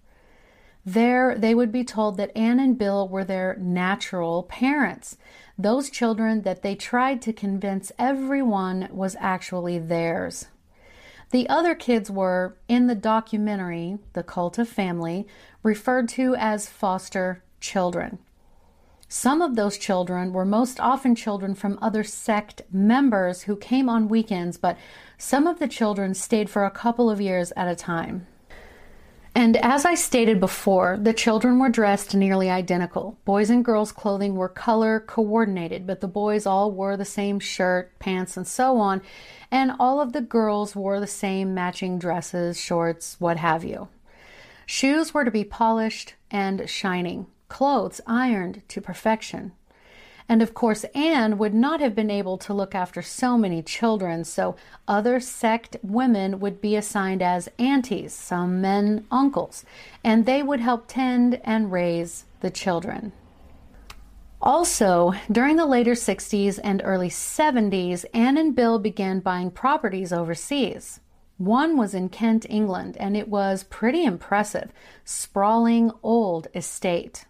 There, 0.85 1.37
they 1.37 1.55
would 1.55 1.71
be 1.71 1.85
told 1.85 2.17
that 2.17 2.37
Anne 2.37 2.59
and 2.59 2.79
Bill 2.79 3.07
were 3.07 3.25
their 3.25 3.57
natural 3.61 4.45
parents, 4.45 5.19
those 5.59 5.91
children 5.91 6.43
that 6.43 6.63
they 6.63 6.75
tried 6.75 7.21
to 7.23 7.33
convince 7.33 7.93
everyone 7.99 8.89
was 8.91 9.17
actually 9.21 9.79
theirs. 9.79 10.49
The 11.31 11.49
other 11.49 11.75
kids 11.75 12.11
were, 12.11 12.57
in 12.67 12.87
the 12.87 12.95
documentary, 12.95 13.99
The 14.15 14.23
Cult 14.23 14.59
of 14.59 14.69
Family, 14.69 15.27
referred 15.63 16.09
to 16.11 16.35
as 16.35 16.69
foster 16.69 17.45
children. 17.61 18.19
Some 19.09 19.43
of 19.43 19.57
those 19.57 19.77
children 19.77 20.33
were 20.33 20.45
most 20.45 20.81
often 20.81 21.15
children 21.15 21.55
from 21.55 21.79
other 21.83 22.05
sect 22.05 22.63
members 22.73 23.43
who 23.43 23.57
came 23.57 23.89
on 23.89 24.09
weekends, 24.09 24.57
but 24.57 24.79
some 25.19 25.47
of 25.47 25.59
the 25.59 25.69
children 25.69 26.15
stayed 26.15 26.49
for 26.49 26.65
a 26.65 26.71
couple 26.71 27.11
of 27.11 27.21
years 27.21 27.53
at 27.57 27.69
a 27.69 27.75
time. 27.77 28.27
And 29.35 29.57
as 29.59 29.85
I 29.85 29.95
stated 29.95 30.41
before, 30.41 30.99
the 31.01 31.13
children 31.13 31.61
were 31.61 31.69
dressed 31.69 32.15
nearly 32.15 32.51
identical. 32.51 33.19
Boys 33.25 33.49
and 33.49 33.65
girls' 33.65 33.93
clothing 33.93 34.35
were 34.35 34.49
color 34.49 34.99
coordinated, 34.99 35.87
but 35.87 36.01
the 36.01 36.09
boys 36.09 36.47
all 36.47 36.73
wore 36.73 36.97
the 36.97 37.05
same 37.05 37.39
shirt, 37.39 37.97
pants, 38.01 38.37
and 38.37 38.47
so 38.47 38.79
on, 38.79 39.03
and 39.51 39.73
all 39.79 40.01
of 40.01 40.13
the 40.13 40.21
girls 40.21 40.75
wore 40.75 40.99
the 40.99 41.07
same 41.07 41.55
matching 41.55 41.99
dresses, 41.99 42.61
shorts, 42.61 43.17
what 43.21 43.37
have 43.37 43.63
you. 43.63 43.89
Shoes 44.67 45.15
were 45.15 45.25
to 45.25 45.31
be 45.31 45.45
polished 45.45 46.15
and 46.31 46.69
shining, 46.69 47.27
clothes 47.49 48.01
ironed 48.07 48.63
to 48.69 48.81
perfection. 48.81 49.53
And 50.31 50.43
of 50.43 50.55
course, 50.55 50.85
Anne 50.95 51.39
would 51.39 51.55
not 51.55 51.81
have 51.81 51.97
been 51.97 52.09
able 52.09 52.39
to 52.39 52.55
look 52.55 52.73
after 52.73 53.03
so 53.03 53.37
many 53.37 53.63
children, 53.63 54.23
so 54.23 54.55
other 54.87 55.19
sect 55.19 55.77
women 55.83 56.39
would 56.39 56.61
be 56.61 56.77
assigned 56.77 57.21
as 57.21 57.49
aunties, 57.59 58.13
some 58.13 58.61
men 58.61 59.09
uncles, 59.11 59.65
and 60.05 60.27
they 60.27 60.41
would 60.41 60.61
help 60.61 60.85
tend 60.87 61.41
and 61.43 61.73
raise 61.73 62.27
the 62.43 62.51
children. 62.51 63.11
Also, 64.41 65.15
during 65.33 65.57
the 65.57 65.67
later 65.67 65.95
60s 65.95 66.61
and 66.63 66.81
early 66.85 67.11
70s, 67.11 68.05
Anne 68.15 68.39
and 68.39 68.55
Bill 68.55 68.79
began 68.79 69.19
buying 69.19 69.51
properties 69.51 70.13
overseas. 70.13 71.01
One 71.39 71.77
was 71.77 71.93
in 71.93 72.09
Kent, 72.09 72.47
England, 72.49 72.97
and 73.01 73.17
it 73.17 73.27
was 73.27 73.65
pretty 73.65 74.05
impressive, 74.05 74.71
sprawling 75.05 75.91
old 76.05 76.47
estate. 76.55 77.25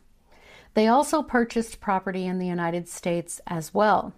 They 0.75 0.87
also 0.89 1.23
purchased 1.23 1.81
property 1.81 2.27
in 2.27 2.39
the 2.39 2.47
United 2.47 2.89
States 2.89 3.41
as 3.47 3.75
well. 3.75 4.15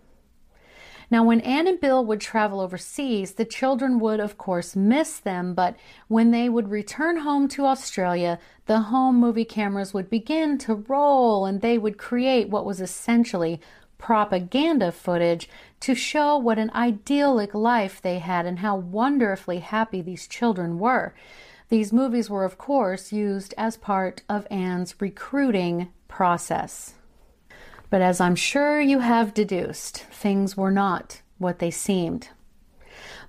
Now, 1.10 1.24
when 1.24 1.42
Anne 1.42 1.66
and 1.66 1.78
Bill 1.78 2.02
would 2.06 2.22
travel 2.22 2.58
overseas, 2.58 3.32
the 3.32 3.44
children 3.44 3.98
would, 4.00 4.18
of 4.18 4.38
course, 4.38 4.74
miss 4.74 5.18
them, 5.18 5.52
but 5.52 5.76
when 6.08 6.30
they 6.30 6.48
would 6.48 6.70
return 6.70 7.18
home 7.18 7.48
to 7.48 7.66
Australia, 7.66 8.38
the 8.64 8.80
home 8.80 9.16
movie 9.16 9.44
cameras 9.44 9.92
would 9.92 10.08
begin 10.08 10.56
to 10.58 10.74
roll 10.74 11.44
and 11.44 11.60
they 11.60 11.76
would 11.76 11.98
create 11.98 12.48
what 12.48 12.64
was 12.64 12.80
essentially 12.80 13.60
propaganda 13.98 14.90
footage 14.90 15.50
to 15.80 15.94
show 15.94 16.38
what 16.38 16.58
an 16.58 16.70
idyllic 16.74 17.52
life 17.52 18.00
they 18.00 18.18
had 18.18 18.46
and 18.46 18.60
how 18.60 18.74
wonderfully 18.74 19.58
happy 19.58 20.00
these 20.00 20.26
children 20.26 20.78
were. 20.78 21.14
These 21.68 21.92
movies 21.92 22.30
were, 22.30 22.44
of 22.44 22.56
course, 22.56 23.12
used 23.12 23.52
as 23.58 23.76
part 23.76 24.22
of 24.28 24.46
Anne's 24.50 24.94
recruiting 24.98 25.88
process. 26.12 26.92
But 27.88 28.02
as 28.02 28.20
I'm 28.20 28.36
sure 28.36 28.80
you 28.80 28.98
have 28.98 29.32
deduced, 29.32 30.04
things 30.04 30.56
were 30.56 30.70
not 30.70 31.22
what 31.38 31.58
they 31.58 31.70
seemed. 31.70 32.28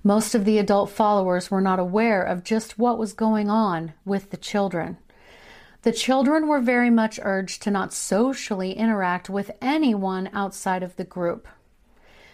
Most 0.02 0.34
of 0.34 0.44
the 0.44 0.58
adult 0.58 0.90
followers 0.90 1.50
were 1.50 1.62
not 1.62 1.78
aware 1.78 2.22
of 2.22 2.44
just 2.44 2.78
what 2.78 2.98
was 2.98 3.14
going 3.14 3.48
on 3.48 3.94
with 4.04 4.30
the 4.30 4.36
children. 4.36 4.98
The 5.80 5.92
children 5.92 6.46
were 6.46 6.60
very 6.60 6.90
much 6.90 7.18
urged 7.22 7.62
to 7.62 7.70
not 7.70 7.94
socially 7.94 8.72
interact 8.72 9.30
with 9.30 9.50
anyone 9.62 10.28
outside 10.34 10.82
of 10.82 10.96
the 10.96 11.04
group. 11.04 11.48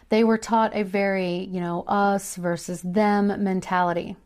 They 0.09 0.25
were 0.25 0.38
taught 0.38 0.75
a 0.75 0.83
very, 0.83 1.45
you 1.45 1.61
know, 1.61 1.85
us 1.87 2.35
versus 2.35 2.83
them 2.83 3.28
mentality. 3.45 4.16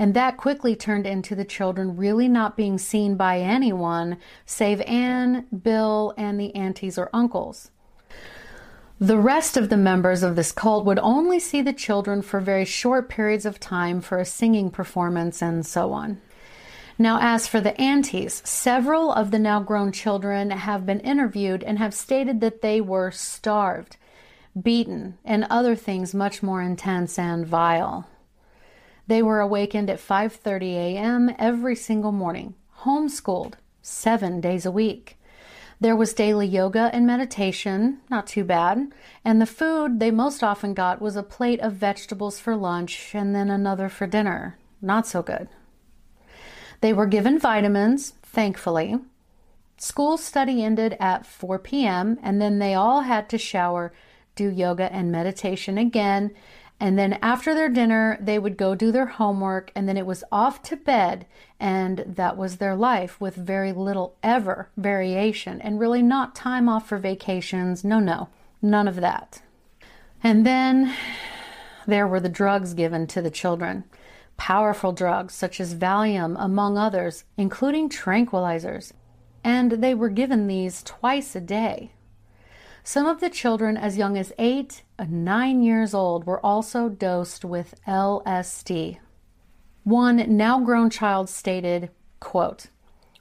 And 0.00 0.14
that 0.14 0.38
quickly 0.38 0.74
turned 0.74 1.06
into 1.06 1.34
the 1.34 1.44
children 1.44 1.94
really 1.94 2.26
not 2.26 2.56
being 2.56 2.78
seen 2.78 3.16
by 3.16 3.38
anyone 3.38 4.16
save 4.46 4.80
Anne, 4.80 5.44
Bill, 5.48 6.14
and 6.16 6.40
the 6.40 6.54
aunties 6.54 6.96
or 6.96 7.10
uncles. 7.12 7.70
The 8.98 9.18
rest 9.18 9.58
of 9.58 9.68
the 9.68 9.76
members 9.76 10.22
of 10.22 10.36
this 10.36 10.52
cult 10.52 10.86
would 10.86 10.98
only 11.00 11.38
see 11.38 11.60
the 11.60 11.74
children 11.74 12.22
for 12.22 12.40
very 12.40 12.64
short 12.64 13.10
periods 13.10 13.44
of 13.44 13.60
time 13.60 14.00
for 14.00 14.18
a 14.18 14.24
singing 14.24 14.70
performance 14.70 15.42
and 15.42 15.66
so 15.66 15.92
on. 15.92 16.18
Now, 16.98 17.18
as 17.20 17.46
for 17.46 17.60
the 17.60 17.78
aunties, 17.78 18.40
several 18.42 19.12
of 19.12 19.30
the 19.30 19.38
now 19.38 19.60
grown 19.60 19.92
children 19.92 20.50
have 20.50 20.86
been 20.86 21.00
interviewed 21.00 21.62
and 21.62 21.76
have 21.78 21.92
stated 21.92 22.40
that 22.40 22.62
they 22.62 22.80
were 22.80 23.10
starved, 23.10 23.98
beaten, 24.58 25.18
and 25.26 25.46
other 25.50 25.76
things 25.76 26.14
much 26.14 26.42
more 26.42 26.62
intense 26.62 27.18
and 27.18 27.46
vile. 27.46 28.08
They 29.10 29.24
were 29.24 29.40
awakened 29.40 29.90
at 29.90 29.98
5:30 29.98 30.74
a.m. 30.76 31.34
every 31.36 31.74
single 31.74 32.12
morning, 32.12 32.54
homeschooled 32.84 33.54
7 33.82 34.40
days 34.40 34.64
a 34.64 34.70
week. 34.70 35.18
There 35.80 35.96
was 35.96 36.14
daily 36.14 36.46
yoga 36.46 36.90
and 36.92 37.08
meditation, 37.08 38.02
not 38.08 38.28
too 38.28 38.44
bad, 38.44 38.92
and 39.24 39.42
the 39.42 39.46
food 39.46 39.98
they 39.98 40.12
most 40.12 40.44
often 40.44 40.74
got 40.74 41.02
was 41.02 41.16
a 41.16 41.24
plate 41.24 41.58
of 41.58 41.72
vegetables 41.72 42.38
for 42.38 42.54
lunch 42.54 43.12
and 43.12 43.34
then 43.34 43.50
another 43.50 43.88
for 43.88 44.06
dinner. 44.06 44.56
Not 44.80 45.08
so 45.08 45.22
good. 45.22 45.48
They 46.80 46.92
were 46.92 47.06
given 47.06 47.36
vitamins, 47.36 48.12
thankfully. 48.22 48.94
School 49.76 50.18
study 50.18 50.62
ended 50.62 50.96
at 51.00 51.26
4 51.26 51.58
p.m., 51.58 52.16
and 52.22 52.40
then 52.40 52.60
they 52.60 52.74
all 52.74 53.00
had 53.00 53.28
to 53.30 53.38
shower, 53.38 53.92
do 54.36 54.48
yoga 54.48 54.92
and 54.92 55.10
meditation 55.10 55.78
again, 55.78 56.30
and 56.80 56.98
then 56.98 57.18
after 57.20 57.54
their 57.54 57.68
dinner, 57.68 58.16
they 58.20 58.38
would 58.38 58.56
go 58.56 58.74
do 58.74 58.90
their 58.90 59.06
homework, 59.06 59.70
and 59.76 59.86
then 59.86 59.98
it 59.98 60.06
was 60.06 60.24
off 60.32 60.62
to 60.62 60.76
bed. 60.76 61.26
And 61.60 61.98
that 62.06 62.38
was 62.38 62.56
their 62.56 62.74
life 62.74 63.20
with 63.20 63.36
very 63.36 63.70
little 63.70 64.16
ever 64.22 64.70
variation 64.78 65.60
and 65.60 65.78
really 65.78 66.00
not 66.00 66.34
time 66.34 66.70
off 66.70 66.88
for 66.88 66.96
vacations. 66.96 67.84
No, 67.84 68.00
no, 68.00 68.30
none 68.62 68.88
of 68.88 68.96
that. 68.96 69.42
And 70.24 70.46
then 70.46 70.94
there 71.86 72.08
were 72.08 72.20
the 72.20 72.30
drugs 72.30 72.72
given 72.72 73.06
to 73.08 73.20
the 73.20 73.30
children 73.30 73.84
powerful 74.40 74.92
drugs 74.92 75.34
such 75.34 75.60
as 75.60 75.74
Valium, 75.74 76.34
among 76.38 76.78
others, 76.78 77.24
including 77.36 77.90
tranquilizers. 77.90 78.94
And 79.44 79.72
they 79.72 79.92
were 79.92 80.08
given 80.08 80.46
these 80.46 80.82
twice 80.82 81.36
a 81.36 81.40
day. 81.40 81.92
Some 82.82 83.06
of 83.06 83.20
the 83.20 83.28
children 83.28 83.76
as 83.76 83.98
young 83.98 84.16
as 84.16 84.32
eight 84.38 84.82
nine 85.08 85.62
years 85.62 85.94
old 85.94 86.26
were 86.26 86.44
also 86.44 86.88
dosed 86.88 87.44
with 87.44 87.74
LSD. 87.86 88.98
One 89.84 90.36
now 90.36 90.60
grown 90.60 90.90
child 90.90 91.28
stated, 91.28 91.90
quote, 92.18 92.66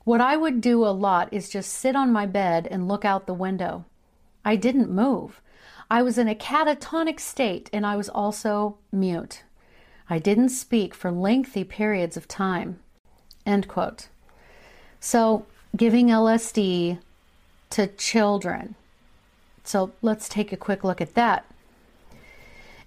What 0.04 0.20
I 0.20 0.36
would 0.36 0.62
do 0.62 0.84
a 0.86 0.90
lot 0.90 1.30
is 1.32 1.50
just 1.50 1.72
sit 1.72 1.96
on 1.96 2.12
my 2.12 2.26
bed 2.26 2.68
and 2.70 2.88
look 2.88 3.06
out 3.06 3.28
the 3.28 3.34
window. 3.34 3.86
I 4.44 4.56
didn't 4.56 4.92
move. 4.92 5.42
I 5.90 6.02
was 6.02 6.18
in 6.18 6.28
a 6.28 6.36
catatonic 6.36 7.20
state 7.20 7.70
and 7.72 7.86
I 7.86 7.96
was 7.96 8.10
also 8.10 8.78
mute. 8.92 9.44
I 10.10 10.20
didn't 10.20 10.50
speak 10.50 10.94
for 10.94 11.12
lengthy 11.12 11.64
periods 11.64 12.18
of 12.18 12.28
time. 12.28 12.80
End 13.46 13.68
quote. 13.68 14.08
So, 15.00 15.46
giving 15.78 16.08
LSD 16.08 17.00
to 17.70 17.88
children 17.88 18.76
so 19.70 19.92
let's 20.02 20.28
take 20.28 20.52
a 20.52 20.58
quick 20.58 20.84
look 20.84 21.00
at 21.00 21.14
that. 21.14 21.46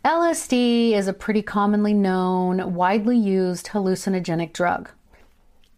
LSD 0.04 0.94
is 0.94 1.06
a 1.06 1.12
pretty 1.12 1.42
commonly 1.42 1.94
known, 1.94 2.74
widely 2.74 3.16
used 3.16 3.68
hallucinogenic 3.68 4.52
drug. 4.52 4.90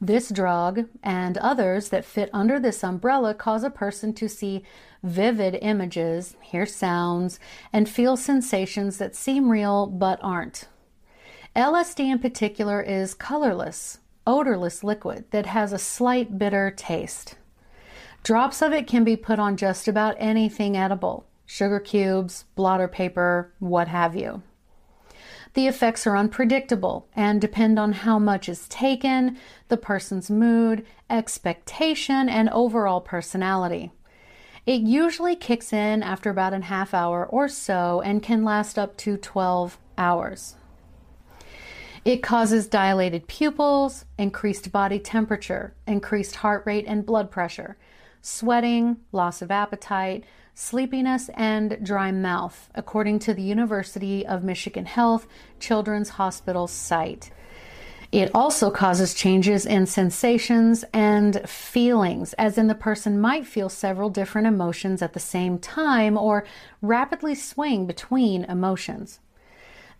This 0.00 0.30
drug 0.30 0.86
and 1.02 1.36
others 1.36 1.90
that 1.90 2.06
fit 2.06 2.30
under 2.32 2.58
this 2.58 2.82
umbrella 2.82 3.34
cause 3.34 3.62
a 3.64 3.68
person 3.68 4.14
to 4.14 4.26
see 4.26 4.64
vivid 5.02 5.58
images, 5.60 6.36
hear 6.40 6.64
sounds, 6.64 7.38
and 7.70 7.86
feel 7.86 8.16
sensations 8.16 8.96
that 8.96 9.14
seem 9.14 9.50
real 9.50 9.86
but 9.86 10.18
aren't. 10.22 10.68
LSD 11.54 12.10
in 12.10 12.18
particular 12.18 12.80
is 12.80 13.12
colorless, 13.12 13.98
odorless 14.26 14.82
liquid 14.82 15.26
that 15.32 15.44
has 15.44 15.70
a 15.70 15.78
slight 15.78 16.38
bitter 16.38 16.70
taste. 16.74 17.34
Drops 18.22 18.62
of 18.62 18.72
it 18.72 18.86
can 18.86 19.04
be 19.04 19.16
put 19.16 19.38
on 19.38 19.58
just 19.58 19.86
about 19.86 20.16
anything 20.18 20.78
edible 20.78 21.26
sugar 21.46 21.80
cubes, 21.80 22.44
blotter 22.54 22.88
paper, 22.88 23.52
what 23.58 23.88
have 23.88 24.16
you. 24.16 24.42
The 25.54 25.68
effects 25.68 26.06
are 26.06 26.16
unpredictable 26.16 27.06
and 27.14 27.40
depend 27.40 27.78
on 27.78 27.92
how 27.92 28.18
much 28.18 28.48
is 28.48 28.68
taken, 28.68 29.38
the 29.68 29.76
person's 29.76 30.30
mood, 30.30 30.84
expectation, 31.08 32.28
and 32.28 32.50
overall 32.50 33.00
personality. 33.00 33.92
It 34.66 34.80
usually 34.80 35.36
kicks 35.36 35.72
in 35.72 36.02
after 36.02 36.30
about 36.30 36.54
a 36.54 36.60
half 36.60 36.92
hour 36.92 37.24
or 37.24 37.48
so 37.48 38.00
and 38.00 38.22
can 38.22 38.44
last 38.44 38.78
up 38.78 38.96
to 38.98 39.16
12 39.16 39.78
hours. 39.96 40.56
It 42.04 42.22
causes 42.22 42.66
dilated 42.66 43.28
pupils, 43.28 44.04
increased 44.18 44.72
body 44.72 44.98
temperature, 44.98 45.74
increased 45.86 46.36
heart 46.36 46.64
rate 46.66 46.84
and 46.86 47.06
blood 47.06 47.30
pressure, 47.30 47.76
sweating, 48.20 48.98
loss 49.12 49.40
of 49.40 49.50
appetite, 49.50 50.24
sleepiness, 50.54 51.28
and 51.34 51.78
dry 51.82 52.12
mouth, 52.12 52.70
according 52.74 53.18
to 53.20 53.34
the 53.34 53.42
University 53.42 54.24
of 54.24 54.44
Michigan 54.44 54.86
Health 54.86 55.26
Children's 55.58 56.10
Hospital 56.10 56.66
site. 56.66 57.30
It 58.12 58.30
also 58.32 58.70
causes 58.70 59.12
changes 59.12 59.66
in 59.66 59.86
sensations 59.86 60.84
and 60.92 61.48
feelings, 61.48 62.32
as 62.34 62.56
in 62.56 62.68
the 62.68 62.74
person 62.76 63.20
might 63.20 63.44
feel 63.44 63.68
several 63.68 64.08
different 64.08 64.46
emotions 64.46 65.02
at 65.02 65.14
the 65.14 65.20
same 65.20 65.58
time 65.58 66.16
or 66.16 66.44
rapidly 66.80 67.34
swing 67.34 67.86
between 67.86 68.44
emotions. 68.44 69.18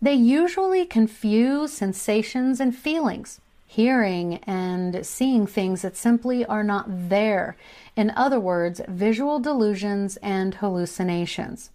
They 0.01 0.13
usually 0.13 0.85
confuse 0.85 1.73
sensations 1.73 2.61
and 2.61 2.73
feelings, 2.73 3.41
hearing 3.75 4.37
and 4.43 5.05
seeing 5.05 5.45
things 5.45 5.81
that 5.81 5.97
simply 5.97 6.45
are 6.45 6.63
not 6.63 6.85
there. 6.87 7.57
In 7.95 8.09
other 8.11 8.39
words, 8.39 8.81
visual 8.87 9.39
delusions 9.39 10.17
and 10.17 10.55
hallucinations. 10.55 11.71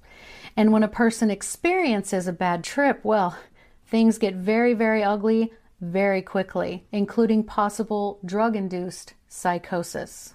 And 0.57 0.73
when 0.73 0.83
a 0.83 0.89
person 0.89 1.31
experiences 1.31 2.27
a 2.27 2.33
bad 2.33 2.65
trip, 2.65 3.01
well, 3.03 3.37
things 3.87 4.19
get 4.19 4.35
very, 4.35 4.75
very 4.75 5.05
ugly 5.05 5.53
very 5.81 6.23
quickly, 6.23 6.87
including 6.93 7.45
possible 7.45 8.19
drug 8.25 8.55
induced 8.55 9.15
psychosis. 9.29 10.35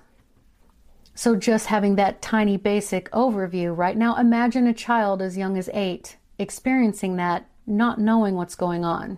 So, 1.13 1.36
just 1.36 1.67
having 1.67 1.95
that 1.95 2.21
tiny 2.21 2.58
basic 2.58 3.10
overview 3.12 3.75
right 3.75 3.95
now, 3.95 4.15
imagine 4.17 4.67
a 4.67 4.73
child 4.73 5.21
as 5.21 5.38
young 5.38 5.58
as 5.58 5.69
eight 5.73 6.17
experiencing 6.38 7.15
that, 7.15 7.47
not 7.65 7.99
knowing 7.99 8.36
what's 8.36 8.56
going 8.56 8.84
on. 8.84 9.17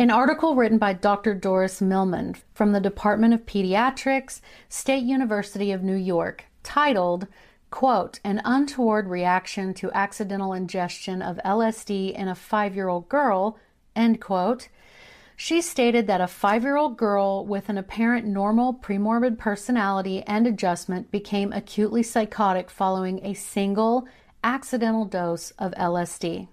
An 0.00 0.12
article 0.12 0.54
written 0.54 0.78
by 0.78 0.92
Dr. 0.92 1.34
Doris 1.34 1.80
Millman 1.80 2.36
from 2.54 2.70
the 2.70 2.78
Department 2.78 3.34
of 3.34 3.44
Pediatrics, 3.46 4.40
State 4.68 5.02
University 5.02 5.72
of 5.72 5.82
New 5.82 5.96
York, 5.96 6.44
titled, 6.62 7.26
quote, 7.72 8.20
An 8.22 8.40
untoward 8.44 9.08
reaction 9.08 9.74
to 9.74 9.90
accidental 9.90 10.52
ingestion 10.52 11.20
of 11.20 11.40
LSD 11.44 12.14
in 12.14 12.28
a 12.28 12.36
five 12.36 12.76
year 12.76 12.86
old 12.86 13.08
girl, 13.08 13.58
end 13.96 14.20
quote, 14.20 14.68
she 15.34 15.60
stated 15.60 16.06
that 16.06 16.20
a 16.20 16.28
five 16.28 16.62
year 16.62 16.76
old 16.76 16.96
girl 16.96 17.44
with 17.44 17.68
an 17.68 17.76
apparent 17.76 18.24
normal 18.24 18.74
premorbid 18.74 19.36
personality 19.36 20.22
and 20.28 20.46
adjustment 20.46 21.10
became 21.10 21.52
acutely 21.52 22.04
psychotic 22.04 22.70
following 22.70 23.18
a 23.26 23.34
single 23.34 24.06
accidental 24.44 25.04
dose 25.04 25.50
of 25.58 25.72
LSD. 25.72 26.46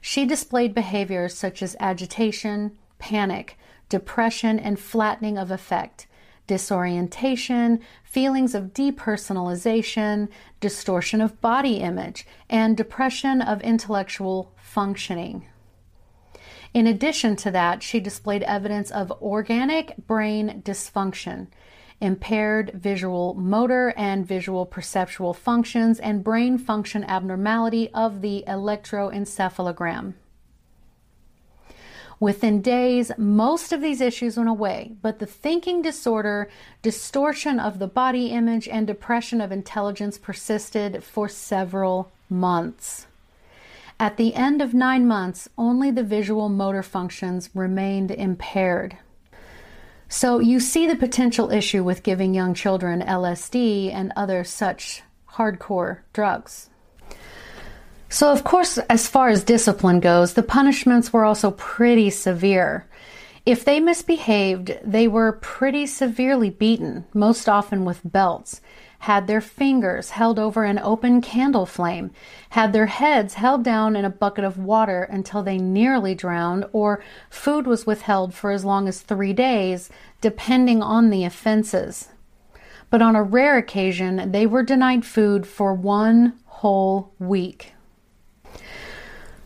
She 0.00 0.24
displayed 0.24 0.74
behaviors 0.74 1.34
such 1.34 1.62
as 1.62 1.76
agitation, 1.78 2.76
panic, 2.98 3.58
depression, 3.88 4.58
and 4.58 4.78
flattening 4.78 5.36
of 5.36 5.50
affect, 5.50 6.06
disorientation, 6.46 7.80
feelings 8.02 8.54
of 8.54 8.72
depersonalization, 8.72 10.28
distortion 10.60 11.20
of 11.20 11.40
body 11.40 11.76
image, 11.76 12.26
and 12.48 12.76
depression 12.76 13.40
of 13.42 13.60
intellectual 13.60 14.52
functioning. 14.56 15.46
In 16.72 16.86
addition 16.86 17.36
to 17.36 17.50
that, 17.50 17.82
she 17.82 18.00
displayed 18.00 18.42
evidence 18.44 18.90
of 18.90 19.12
organic 19.20 19.96
brain 20.06 20.62
dysfunction, 20.64 21.48
impaired 22.00 22.72
visual 22.74 23.34
motor 23.34 23.92
and 23.96 24.26
visual 24.26 24.66
perceptual 24.66 25.34
functions, 25.34 26.00
and 26.00 26.24
brain 26.24 26.58
function 26.58 27.04
abnormality 27.04 27.90
of 27.92 28.20
the 28.22 28.44
electroencephalogram. 28.46 30.14
Within 32.20 32.60
days, 32.60 33.10
most 33.16 33.72
of 33.72 33.80
these 33.80 34.02
issues 34.02 34.36
went 34.36 34.50
away, 34.50 34.92
but 35.00 35.20
the 35.20 35.26
thinking 35.26 35.80
disorder, 35.80 36.50
distortion 36.82 37.58
of 37.58 37.78
the 37.78 37.86
body 37.86 38.26
image, 38.26 38.68
and 38.68 38.86
depression 38.86 39.40
of 39.40 39.50
intelligence 39.50 40.18
persisted 40.18 41.02
for 41.02 41.30
several 41.30 42.12
months. 42.28 43.06
At 43.98 44.18
the 44.18 44.34
end 44.34 44.60
of 44.60 44.74
nine 44.74 45.06
months, 45.06 45.48
only 45.56 45.90
the 45.90 46.02
visual 46.02 46.50
motor 46.50 46.82
functions 46.82 47.48
remained 47.54 48.10
impaired. 48.10 48.98
So 50.12 50.40
you 50.40 50.58
see 50.58 50.88
the 50.88 50.96
potential 50.96 51.52
issue 51.52 51.84
with 51.84 52.02
giving 52.02 52.34
young 52.34 52.52
children 52.52 53.00
LSD 53.00 53.94
and 53.94 54.12
other 54.16 54.42
such 54.42 55.02
hardcore 55.34 55.98
drugs. 56.12 56.68
So, 58.08 58.32
of 58.32 58.42
course, 58.42 58.76
as 58.90 59.06
far 59.06 59.28
as 59.28 59.44
discipline 59.44 60.00
goes, 60.00 60.34
the 60.34 60.42
punishments 60.42 61.12
were 61.12 61.24
also 61.24 61.52
pretty 61.52 62.10
severe. 62.10 62.88
If 63.46 63.64
they 63.64 63.78
misbehaved, 63.78 64.80
they 64.84 65.06
were 65.06 65.30
pretty 65.30 65.86
severely 65.86 66.50
beaten, 66.50 67.04
most 67.14 67.48
often 67.48 67.84
with 67.84 68.00
belts 68.04 68.60
had 69.00 69.26
their 69.26 69.40
fingers 69.40 70.10
held 70.10 70.38
over 70.38 70.64
an 70.64 70.78
open 70.78 71.20
candle 71.22 71.66
flame, 71.66 72.10
had 72.50 72.72
their 72.72 72.86
heads 72.86 73.34
held 73.34 73.64
down 73.64 73.96
in 73.96 74.04
a 74.04 74.10
bucket 74.10 74.44
of 74.44 74.58
water 74.58 75.04
until 75.04 75.42
they 75.42 75.56
nearly 75.56 76.14
drowned, 76.14 76.66
or 76.72 77.02
food 77.30 77.66
was 77.66 77.86
withheld 77.86 78.34
for 78.34 78.50
as 78.50 78.64
long 78.64 78.86
as 78.86 79.00
three 79.00 79.32
days, 79.32 79.88
depending 80.20 80.82
on 80.82 81.08
the 81.08 81.24
offenses. 81.24 82.10
But 82.90 83.00
on 83.00 83.16
a 83.16 83.22
rare 83.22 83.56
occasion, 83.56 84.32
they 84.32 84.46
were 84.46 84.62
denied 84.62 85.06
food 85.06 85.46
for 85.46 85.72
one 85.72 86.34
whole 86.44 87.14
week. 87.18 87.72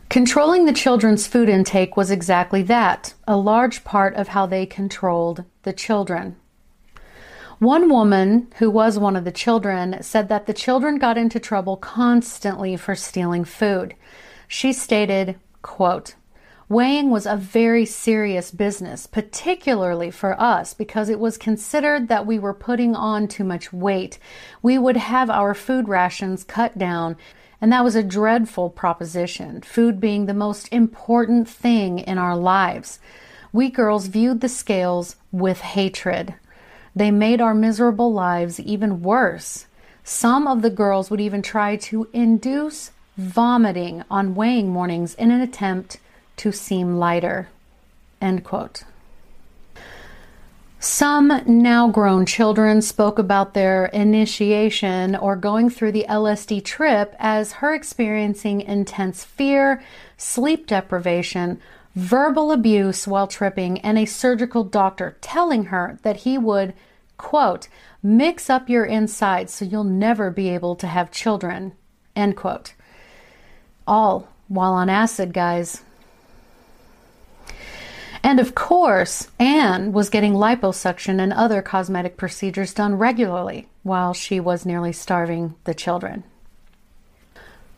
Controlling 0.09 0.65
the 0.65 0.73
children's 0.73 1.27
food 1.27 1.47
intake 1.47 1.95
was 1.95 2.11
exactly 2.11 2.61
that, 2.63 3.13
a 3.27 3.37
large 3.37 3.83
part 3.83 4.15
of 4.15 4.29
how 4.29 4.45
they 4.45 4.65
controlled 4.65 5.45
the 5.63 5.73
children. 5.73 6.35
One 7.59 7.89
woman, 7.89 8.47
who 8.57 8.69
was 8.69 8.99
one 8.99 9.15
of 9.15 9.23
the 9.23 9.31
children, 9.31 10.03
said 10.03 10.27
that 10.27 10.45
the 10.45 10.53
children 10.53 10.97
got 10.97 11.17
into 11.17 11.39
trouble 11.39 11.77
constantly 11.77 12.75
for 12.75 12.95
stealing 12.95 13.45
food. 13.45 13.95
She 14.45 14.73
stated, 14.73 15.39
quote, 15.61 16.15
Weighing 16.67 17.11
was 17.11 17.25
a 17.25 17.37
very 17.37 17.85
serious 17.85 18.51
business, 18.51 19.07
particularly 19.07 20.11
for 20.11 20.39
us, 20.41 20.73
because 20.73 21.07
it 21.07 21.19
was 21.19 21.37
considered 21.37 22.09
that 22.09 22.25
we 22.25 22.39
were 22.39 22.53
putting 22.53 22.93
on 22.93 23.27
too 23.27 23.45
much 23.45 23.71
weight. 23.71 24.19
We 24.61 24.77
would 24.77 24.97
have 24.97 25.29
our 25.29 25.53
food 25.53 25.87
rations 25.87 26.43
cut 26.43 26.77
down, 26.77 27.15
and 27.61 27.71
that 27.71 27.83
was 27.85 27.95
a 27.95 28.03
dreadful 28.03 28.69
proposition, 28.71 29.61
food 29.61 30.01
being 30.01 30.25
the 30.25 30.33
most 30.33 30.67
important 30.73 31.47
thing 31.47 31.99
in 31.99 32.17
our 32.17 32.35
lives. 32.35 32.99
We 33.53 33.69
girls 33.69 34.07
viewed 34.07 34.41
the 34.41 34.49
scales 34.49 35.15
with 35.31 35.61
hatred. 35.61 36.35
They 36.95 37.11
made 37.11 37.41
our 37.41 37.53
miserable 37.53 38.13
lives 38.13 38.59
even 38.59 39.01
worse. 39.01 39.65
Some 40.03 40.47
of 40.47 40.61
the 40.61 40.69
girls 40.69 41.11
would 41.11 41.19
even 41.19 41.41
try 41.41 41.75
to 41.77 42.07
induce 42.13 42.91
vomiting 43.17 44.03
on 44.09 44.35
weighing 44.35 44.69
mornings 44.69 45.15
in 45.15 45.31
an 45.31 45.41
attempt 45.41 45.97
to 46.37 46.51
seem 46.51 46.97
lighter. 46.97 47.49
End 48.21 48.43
quote. 48.43 48.83
Some 50.79 51.41
now 51.47 51.87
grown 51.89 52.27
children 52.27 52.81
spoke 52.81 53.17
about 53.17 53.55
their 53.55 53.87
initiation 53.87 55.15
or 55.15 55.35
going 55.35 55.69
through 55.69 55.93
the 55.93 56.05
LSD 56.07 56.63
trip 56.63 57.15
as 57.17 57.53
her 57.53 57.73
experiencing 57.73 58.61
intense 58.61 59.23
fear, 59.23 59.81
sleep 60.15 60.67
deprivation, 60.67 61.59
verbal 61.95 62.51
abuse 62.51 63.07
while 63.07 63.27
tripping, 63.27 63.79
and 63.79 63.97
a 63.97 64.05
surgical 64.05 64.63
doctor 64.63 65.17
telling 65.21 65.65
her 65.65 65.97
that 66.03 66.17
he 66.17 66.37
would, 66.37 66.73
quote, 67.17 67.67
mix 68.03 68.49
up 68.49 68.69
your 68.69 68.85
insides 68.85 69.53
so 69.53 69.65
you'll 69.65 69.83
never 69.83 70.29
be 70.29 70.49
able 70.49 70.75
to 70.75 70.87
have 70.87 71.09
children, 71.11 71.73
end 72.15 72.35
quote. 72.35 72.73
All 73.87 74.27
while 74.47 74.73
on 74.73 74.89
acid, 74.89 75.33
guys. 75.33 75.81
And 78.21 78.39
of 78.39 78.55
course, 78.55 79.27
Anne 79.39 79.91
was 79.91 80.09
getting 80.09 80.33
liposuction 80.33 81.21
and 81.21 81.31
other 81.31 81.61
cosmetic 81.61 82.17
procedures 82.17 82.73
done 82.73 82.95
regularly 82.95 83.67
while 83.83 84.13
she 84.13 84.39
was 84.39 84.65
nearly 84.65 84.91
starving 84.91 85.53
the 85.63 85.75
children. 85.75 86.23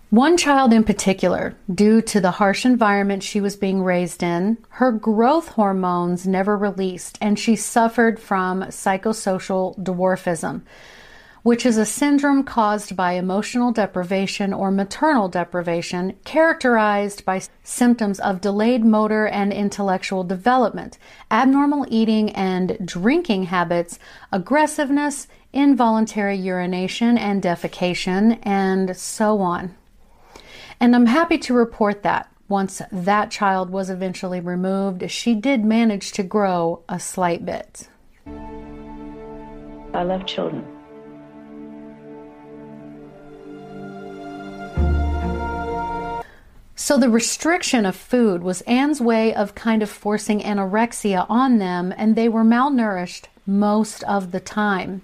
One 0.10 0.38
child 0.38 0.72
in 0.72 0.86
particular, 0.86 1.56
due 1.74 2.02
to 2.04 2.22
the 2.22 2.32
harsh 2.32 2.66
environment 2.66 3.24
she 3.24 3.42
was 3.42 3.58
being 3.58 3.84
raised 3.84 4.24
in, 4.24 4.58
her 4.70 4.90
growth 4.90 5.50
hormones 5.50 6.26
never 6.26 6.56
released, 6.56 7.18
and 7.20 7.38
she 7.38 7.58
suffered 7.58 8.18
from 8.18 8.62
psychosocial 8.64 9.78
dwarfism, 9.78 10.62
which 11.44 11.66
is 11.66 11.76
a 11.76 11.86
syndrome 11.86 12.46
caused 12.46 12.96
by 12.96 13.12
emotional 13.14 13.74
deprivation 13.74 14.54
or 14.54 14.72
maternal 14.72 15.28
deprivation, 15.28 16.16
characterized 16.24 17.26
by 17.26 17.42
symptoms 17.66 18.22
of 18.22 18.40
delayed 18.40 18.86
motor 18.86 19.28
and 19.28 19.52
intellectual 19.52 20.24
development, 20.24 20.98
abnormal 21.30 21.86
eating 21.90 22.30
and 22.30 22.78
drinking 22.86 23.44
habits, 23.44 24.00
aggressiveness, 24.32 25.28
involuntary 25.52 26.38
urination 26.38 27.18
and 27.18 27.44
defecation, 27.44 28.40
and 28.44 28.96
so 28.96 29.42
on. 29.42 29.76
And 30.80 30.96
I'm 30.96 31.08
happy 31.08 31.38
to 31.40 31.54
report 31.54 32.04
that 32.04 32.32
once 32.50 32.82
that 32.92 33.32
child 33.32 33.70
was 33.70 33.90
eventually 33.90 34.40
removed, 34.40 35.10
she 35.10 35.34
did 35.34 35.66
manage 35.66 36.12
to 36.14 36.24
grow 36.24 36.82
a 36.88 37.00
slight 37.00 37.46
bit. 37.46 37.88
I 39.94 40.04
love 40.04 40.26
children. 40.26 40.66
So, 46.76 46.98
the 46.98 47.10
restriction 47.10 47.86
of 47.86 47.96
food 47.96 48.44
was 48.44 48.62
Anne's 48.62 49.02
way 49.02 49.34
of 49.34 49.56
kind 49.56 49.82
of 49.84 49.90
forcing 49.90 50.42
anorexia 50.42 51.26
on 51.28 51.58
them, 51.58 51.94
and 51.98 52.16
they 52.16 52.30
were 52.30 52.46
malnourished 52.46 53.26
most 53.46 54.04
of 54.04 54.32
the 54.32 54.40
time. 54.40 55.02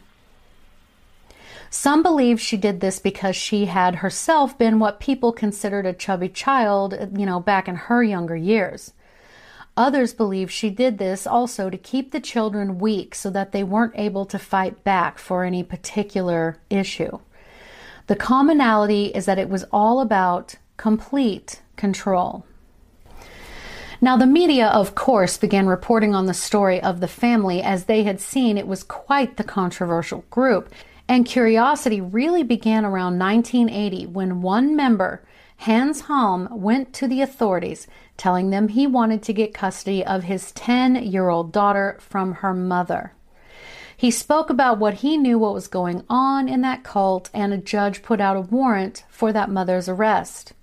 Some 1.74 2.04
believe 2.04 2.40
she 2.40 2.56
did 2.56 2.82
this 2.82 3.00
because 3.00 3.36
she 3.36 3.66
had 3.66 3.96
herself 3.96 4.56
been 4.60 4.78
what 4.78 5.00
people 5.00 5.32
considered 5.32 5.88
a 5.88 5.92
chubby 5.92 6.30
child, 6.30 6.94
you 7.18 7.26
know, 7.26 7.40
back 7.40 7.68
in 7.68 7.74
her 7.74 8.04
younger 8.04 8.36
years. 8.36 8.94
Others 9.76 10.14
believe 10.14 10.52
she 10.52 10.70
did 10.70 11.00
this 11.00 11.26
also 11.26 11.72
to 11.72 11.78
keep 11.80 12.12
the 12.12 12.20
children 12.20 12.78
weak 12.78 13.16
so 13.16 13.32
that 13.32 13.54
they 13.54 13.64
weren't 13.64 13.96
able 13.96 14.24
to 14.28 14.38
fight 14.38 14.84
back 14.84 15.18
for 15.18 15.44
any 15.44 15.64
particular 15.64 16.60
issue. 16.70 17.18
The 18.06 18.16
commonality 18.16 19.08
is 19.08 19.26
that 19.26 19.40
it 19.40 19.50
was 19.50 19.66
all 19.72 20.00
about 20.00 20.54
complete 20.78 21.64
control. 21.76 22.46
Now, 24.00 24.16
the 24.16 24.28
media, 24.28 24.68
of 24.68 24.94
course, 24.94 25.38
began 25.38 25.66
reporting 25.66 26.14
on 26.14 26.28
the 26.28 26.36
story 26.36 26.80
of 26.80 27.00
the 27.00 27.08
family 27.08 27.64
as 27.64 27.86
they 27.86 28.04
had 28.04 28.22
seen 28.22 28.60
it 28.60 28.68
was 28.68 28.84
quite 28.84 29.38
the 29.38 29.44
controversial 29.44 30.24
group. 30.30 30.72
And 31.08 31.26
curiosity 31.26 32.00
really 32.00 32.44
began 32.44 32.86
around 32.86 33.20
1980 33.20 34.08
when 34.08 34.42
one 34.42 34.76
member, 34.76 35.24
Hans 35.58 36.04
Halm, 36.04 36.50
went 36.52 36.94
to 36.94 37.08
the 37.08 37.22
authorities 37.22 37.88
telling 38.18 38.50
them 38.50 38.70
he 38.70 38.88
wanted 38.88 39.22
to 39.24 39.34
get 39.34 39.54
custody 39.54 40.06
of 40.06 40.24
his 40.24 40.52
10 40.54 40.96
year 41.04 41.30
old 41.30 41.52
daughter 41.52 41.98
from 42.00 42.36
her 42.36 42.54
mother. 42.54 43.14
He 43.96 44.12
spoke 44.12 44.50
about 44.50 44.80
what 44.80 44.96
he 44.96 45.18
knew 45.18 45.38
what 45.38 45.54
was 45.54 45.68
going 45.68 46.04
on 46.10 46.50
in 46.50 46.62
that 46.62 46.84
cult, 46.84 47.30
and 47.34 47.54
a 47.54 47.58
judge 47.58 48.02
put 48.02 48.20
out 48.20 48.36
a 48.36 48.42
warrant 48.42 49.04
for 49.10 49.32
that 49.32 49.50
mother's 49.50 49.88
arrest. 49.88 50.54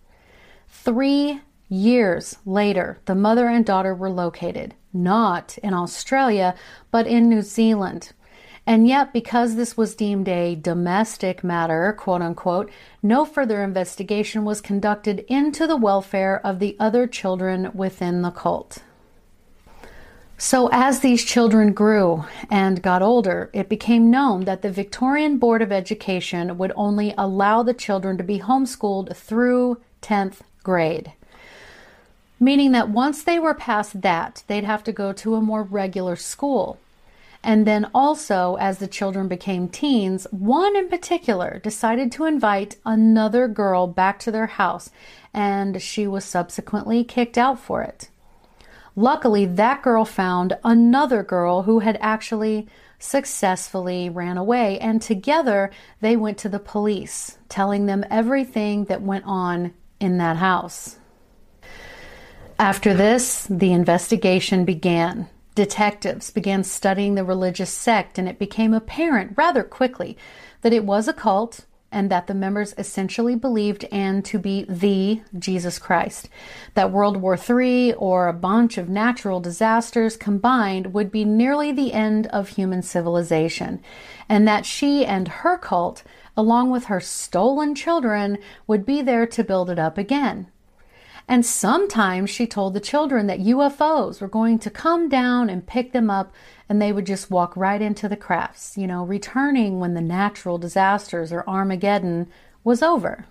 Three 0.68 1.40
Years 1.72 2.36
later, 2.44 2.98
the 3.04 3.14
mother 3.14 3.46
and 3.46 3.64
daughter 3.64 3.94
were 3.94 4.10
located, 4.10 4.74
not 4.92 5.56
in 5.58 5.72
Australia, 5.72 6.56
but 6.90 7.06
in 7.06 7.28
New 7.28 7.42
Zealand. 7.42 8.12
And 8.70 8.86
yet, 8.86 9.12
because 9.12 9.56
this 9.56 9.76
was 9.76 9.96
deemed 9.96 10.28
a 10.28 10.54
domestic 10.54 11.42
matter, 11.42 11.92
quote 11.98 12.22
unquote, 12.22 12.70
no 13.02 13.24
further 13.24 13.64
investigation 13.64 14.44
was 14.44 14.60
conducted 14.60 15.24
into 15.26 15.66
the 15.66 15.76
welfare 15.76 16.40
of 16.46 16.60
the 16.60 16.76
other 16.78 17.08
children 17.08 17.72
within 17.74 18.22
the 18.22 18.30
cult. 18.30 18.78
So, 20.38 20.68
as 20.70 21.00
these 21.00 21.24
children 21.24 21.72
grew 21.72 22.26
and 22.48 22.80
got 22.80 23.02
older, 23.02 23.50
it 23.52 23.68
became 23.68 24.08
known 24.08 24.44
that 24.44 24.62
the 24.62 24.70
Victorian 24.70 25.38
Board 25.38 25.62
of 25.62 25.72
Education 25.72 26.56
would 26.56 26.70
only 26.76 27.12
allow 27.18 27.64
the 27.64 27.74
children 27.74 28.18
to 28.18 28.22
be 28.22 28.38
homeschooled 28.38 29.16
through 29.16 29.80
10th 30.00 30.42
grade 30.62 31.12
meaning 32.42 32.72
that 32.72 32.88
once 32.88 33.22
they 33.22 33.38
were 33.38 33.52
past 33.52 34.00
that, 34.00 34.42
they'd 34.46 34.64
have 34.64 34.82
to 34.82 34.92
go 34.92 35.12
to 35.12 35.34
a 35.34 35.42
more 35.42 35.62
regular 35.62 36.16
school. 36.16 36.78
And 37.42 37.66
then 37.66 37.90
also, 37.94 38.56
as 38.60 38.78
the 38.78 38.86
children 38.86 39.26
became 39.26 39.68
teens, 39.68 40.26
one 40.30 40.76
in 40.76 40.88
particular 40.88 41.58
decided 41.62 42.12
to 42.12 42.26
invite 42.26 42.76
another 42.84 43.48
girl 43.48 43.86
back 43.86 44.18
to 44.20 44.30
their 44.30 44.46
house, 44.46 44.90
and 45.32 45.80
she 45.80 46.06
was 46.06 46.24
subsequently 46.24 47.02
kicked 47.02 47.38
out 47.38 47.58
for 47.58 47.82
it. 47.82 48.10
Luckily, 48.94 49.46
that 49.46 49.82
girl 49.82 50.04
found 50.04 50.58
another 50.64 51.22
girl 51.22 51.62
who 51.62 51.78
had 51.78 51.96
actually 52.00 52.68
successfully 52.98 54.10
ran 54.10 54.36
away, 54.36 54.78
and 54.78 55.00
together 55.00 55.70
they 56.02 56.16
went 56.16 56.36
to 56.38 56.48
the 56.50 56.58
police, 56.58 57.38
telling 57.48 57.86
them 57.86 58.04
everything 58.10 58.84
that 58.84 59.00
went 59.00 59.24
on 59.24 59.72
in 59.98 60.18
that 60.18 60.36
house. 60.36 60.98
After 62.58 62.92
this, 62.92 63.46
the 63.48 63.72
investigation 63.72 64.66
began. 64.66 65.28
Detectives 65.60 66.30
began 66.30 66.64
studying 66.64 67.16
the 67.16 67.22
religious 67.22 67.68
sect, 67.68 68.16
and 68.16 68.26
it 68.26 68.38
became 68.38 68.72
apparent 68.72 69.34
rather 69.36 69.62
quickly 69.62 70.16
that 70.62 70.72
it 70.72 70.86
was 70.86 71.06
a 71.06 71.12
cult 71.12 71.66
and 71.92 72.10
that 72.10 72.26
the 72.26 72.32
members 72.32 72.74
essentially 72.78 73.34
believed 73.34 73.84
Anne 73.92 74.22
to 74.22 74.38
be 74.38 74.64
the 74.70 75.20
Jesus 75.38 75.78
Christ. 75.78 76.30
That 76.72 76.90
World 76.90 77.18
War 77.18 77.36
III 77.36 77.92
or 77.92 78.26
a 78.26 78.32
bunch 78.32 78.78
of 78.78 78.88
natural 78.88 79.38
disasters 79.38 80.16
combined 80.16 80.94
would 80.94 81.12
be 81.12 81.26
nearly 81.26 81.72
the 81.72 81.92
end 81.92 82.26
of 82.28 82.48
human 82.48 82.80
civilization, 82.80 83.82
and 84.30 84.48
that 84.48 84.64
she 84.64 85.04
and 85.04 85.28
her 85.28 85.58
cult, 85.58 86.02
along 86.38 86.70
with 86.70 86.84
her 86.86 87.00
stolen 87.00 87.74
children, 87.74 88.38
would 88.66 88.86
be 88.86 89.02
there 89.02 89.26
to 89.26 89.44
build 89.44 89.68
it 89.68 89.78
up 89.78 89.98
again. 89.98 90.46
And 91.30 91.46
sometimes 91.46 92.28
she 92.28 92.48
told 92.48 92.74
the 92.74 92.80
children 92.80 93.28
that 93.28 93.38
UFOs 93.38 94.20
were 94.20 94.26
going 94.26 94.58
to 94.58 94.68
come 94.68 95.08
down 95.08 95.48
and 95.48 95.64
pick 95.64 95.92
them 95.92 96.10
up 96.10 96.34
and 96.68 96.82
they 96.82 96.92
would 96.92 97.06
just 97.06 97.30
walk 97.30 97.56
right 97.56 97.80
into 97.80 98.08
the 98.08 98.16
crafts, 98.16 98.76
you 98.76 98.88
know, 98.88 99.04
returning 99.04 99.78
when 99.78 99.94
the 99.94 100.00
natural 100.00 100.58
disasters 100.58 101.32
or 101.32 101.48
Armageddon 101.48 102.26
was 102.64 102.82
over. 102.82 103.26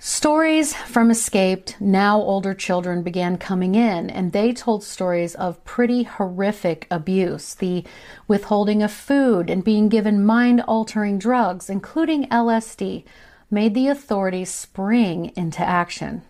Stories 0.00 0.74
from 0.74 1.12
escaped, 1.12 1.80
now 1.80 2.20
older 2.20 2.54
children 2.54 3.04
began 3.04 3.38
coming 3.38 3.76
in, 3.76 4.10
and 4.10 4.32
they 4.32 4.52
told 4.52 4.82
stories 4.82 5.36
of 5.36 5.64
pretty 5.64 6.02
horrific 6.02 6.88
abuse 6.90 7.54
the 7.54 7.84
withholding 8.26 8.82
of 8.82 8.90
food 8.90 9.48
and 9.48 9.62
being 9.62 9.88
given 9.88 10.26
mind 10.26 10.60
altering 10.66 11.20
drugs, 11.20 11.70
including 11.70 12.28
LSD, 12.30 13.04
made 13.48 13.74
the 13.74 13.86
authorities 13.86 14.50
spring 14.50 15.32
into 15.36 15.64
action. 15.64 16.22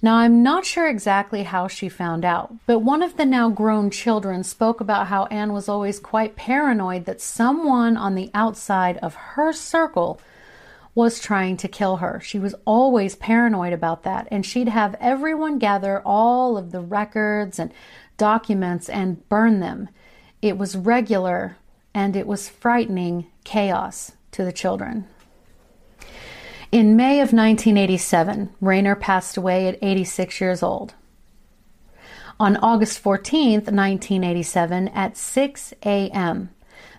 Now, 0.00 0.16
I'm 0.16 0.44
not 0.44 0.64
sure 0.64 0.88
exactly 0.88 1.42
how 1.42 1.66
she 1.66 1.88
found 1.88 2.24
out, 2.24 2.54
but 2.66 2.80
one 2.80 3.02
of 3.02 3.16
the 3.16 3.26
now 3.26 3.50
grown 3.50 3.90
children 3.90 4.44
spoke 4.44 4.80
about 4.80 5.08
how 5.08 5.24
Anne 5.26 5.52
was 5.52 5.68
always 5.68 5.98
quite 5.98 6.36
paranoid 6.36 7.04
that 7.06 7.20
someone 7.20 7.96
on 7.96 8.14
the 8.14 8.30
outside 8.32 8.96
of 8.98 9.14
her 9.14 9.52
circle 9.52 10.20
was 10.94 11.18
trying 11.18 11.56
to 11.56 11.68
kill 11.68 11.96
her. 11.96 12.20
She 12.20 12.38
was 12.38 12.54
always 12.64 13.16
paranoid 13.16 13.72
about 13.72 14.04
that, 14.04 14.28
and 14.30 14.46
she'd 14.46 14.68
have 14.68 14.94
everyone 15.00 15.58
gather 15.58 16.00
all 16.04 16.56
of 16.56 16.70
the 16.70 16.80
records 16.80 17.58
and 17.58 17.72
documents 18.16 18.88
and 18.88 19.28
burn 19.28 19.58
them. 19.58 19.88
It 20.40 20.58
was 20.58 20.76
regular 20.76 21.56
and 21.92 22.14
it 22.14 22.26
was 22.26 22.48
frightening 22.48 23.26
chaos 23.42 24.12
to 24.32 24.44
the 24.44 24.52
children. 24.52 25.06
In 26.70 26.96
May 26.96 27.20
of 27.20 27.32
1987, 27.32 28.50
Raynor 28.60 28.94
passed 28.94 29.38
away 29.38 29.68
at 29.68 29.78
86 29.80 30.38
years 30.38 30.62
old. 30.62 30.92
On 32.38 32.58
August 32.58 32.98
14, 32.98 33.52
1987, 33.52 34.88
at 34.88 35.16
6 35.16 35.74
a.m., 35.86 36.50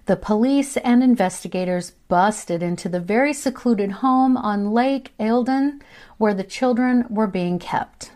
the 0.07 0.15
police 0.15 0.75
and 0.77 1.03
investigators 1.03 1.91
busted 2.07 2.63
into 2.63 2.89
the 2.89 2.99
very 2.99 3.31
secluded 3.31 3.91
home 3.91 4.35
on 4.37 4.71
Lake 4.71 5.13
Eildon 5.19 5.81
where 6.17 6.33
the 6.33 6.43
children 6.43 7.05
were 7.07 7.27
being 7.27 7.59
kept. 7.59 8.11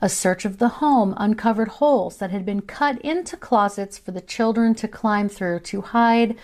A 0.00 0.08
search 0.08 0.44
of 0.44 0.58
the 0.58 0.68
home 0.68 1.14
uncovered 1.16 1.68
holes 1.68 2.18
that 2.18 2.30
had 2.30 2.46
been 2.46 2.60
cut 2.62 3.00
into 3.00 3.36
closets 3.36 3.98
for 3.98 4.12
the 4.12 4.20
children 4.20 4.76
to 4.76 4.86
climb 4.86 5.28
through 5.28 5.60
to 5.60 5.80
hide 5.80 6.36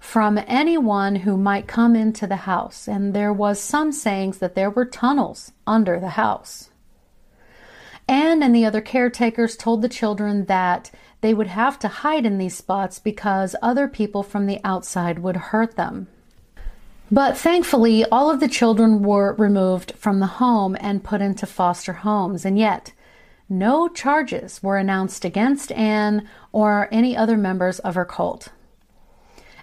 from 0.00 0.38
anyone 0.46 1.16
who 1.16 1.36
might 1.36 1.66
come 1.66 1.96
into 1.96 2.26
the 2.26 2.36
house, 2.36 2.86
and 2.88 3.14
there 3.14 3.32
was 3.32 3.60
some 3.60 3.92
sayings 3.92 4.38
that 4.38 4.54
there 4.54 4.70
were 4.70 4.84
tunnels 4.84 5.52
under 5.66 5.98
the 5.98 6.10
house. 6.10 6.70
Anne 8.08 8.42
and 8.42 8.54
the 8.54 8.64
other 8.64 8.80
caretakers 8.80 9.56
told 9.56 9.82
the 9.82 9.88
children 9.88 10.44
that 10.44 10.90
they 11.22 11.34
would 11.34 11.48
have 11.48 11.78
to 11.80 11.88
hide 11.88 12.24
in 12.24 12.38
these 12.38 12.56
spots 12.56 12.98
because 12.98 13.56
other 13.60 13.88
people 13.88 14.22
from 14.22 14.46
the 14.46 14.60
outside 14.62 15.18
would 15.18 15.36
hurt 15.36 15.76
them. 15.76 16.06
But 17.10 17.36
thankfully, 17.36 18.04
all 18.06 18.30
of 18.30 18.40
the 18.40 18.48
children 18.48 19.02
were 19.02 19.34
removed 19.34 19.92
from 19.96 20.20
the 20.20 20.26
home 20.26 20.76
and 20.80 21.04
put 21.04 21.20
into 21.20 21.46
foster 21.46 21.92
homes, 21.92 22.44
and 22.44 22.58
yet 22.58 22.92
no 23.48 23.88
charges 23.88 24.60
were 24.62 24.76
announced 24.76 25.24
against 25.24 25.70
Anne 25.72 26.28
or 26.52 26.88
any 26.90 27.16
other 27.16 27.36
members 27.36 27.78
of 27.80 27.94
her 27.94 28.04
cult. 28.04 28.48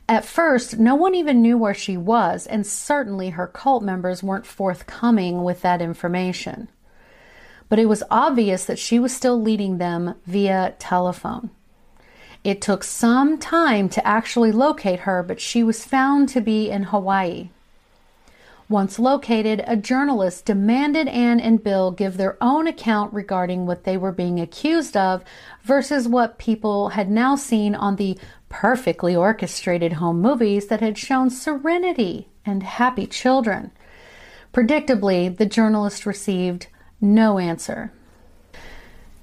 At 0.10 0.26
first, 0.26 0.78
no 0.78 0.96
one 0.96 1.16
even 1.16 1.42
knew 1.42 1.58
where 1.58 1.74
she 1.74 1.96
was, 1.96 2.46
and 2.46 2.68
certainly 2.68 3.32
her 3.32 3.48
cult 3.48 3.84
members 3.84 4.22
weren't 4.22 4.46
forthcoming 4.46 5.44
with 5.44 5.62
that 5.62 5.82
information. 5.82 6.70
But 7.70 7.80
it 7.80 7.88
was 7.88 8.04
obvious 8.12 8.66
that 8.66 8.80
she 8.80 9.00
was 9.00 9.16
still 9.16 9.42
leading 9.42 9.78
them 9.78 10.16
via 10.26 10.76
telephone. 10.78 11.52
It 12.44 12.62
took 12.62 12.84
some 12.84 13.38
time 13.38 13.88
to 13.90 14.06
actually 14.06 14.52
locate 14.52 15.02
her, 15.02 15.24
but 15.24 15.40
she 15.40 15.64
was 15.64 15.86
found 15.86 16.28
to 16.30 16.42
be 16.42 16.70
in 16.70 16.84
Hawaii. 16.84 17.50
Once 18.74 18.98
located, 18.98 19.64
a 19.68 19.78
journalist 19.78 20.46
demanded 20.46 21.08
Anne 21.08 21.40
and 21.40 21.64
Bill 21.64 21.92
give 21.92 22.18
their 22.18 22.40
own 22.42 22.66
account 22.66 23.14
regarding 23.14 23.68
what 23.68 23.84
they 23.84 23.96
were 23.96 24.12
being 24.12 24.40
accused 24.40 24.98
of 24.98 25.24
versus 25.62 26.08
what 26.08 26.40
people 26.40 26.90
had 26.90 27.08
now 27.08 27.36
seen 27.36 27.76
on 27.76 27.98
the 27.98 28.18
perfectly 28.50 29.16
orchestrated 29.16 29.94
home 29.94 30.20
movies 30.20 30.70
that 30.70 30.80
had 30.80 30.98
shown 30.98 31.30
serenity 31.30 32.30
and 32.48 32.64
happy 32.64 33.06
children. 33.06 33.70
Predictably, 34.52 35.38
the 35.38 35.46
journalist 35.46 36.08
received 36.08 36.66
no 37.00 37.38
answer. 37.38 37.94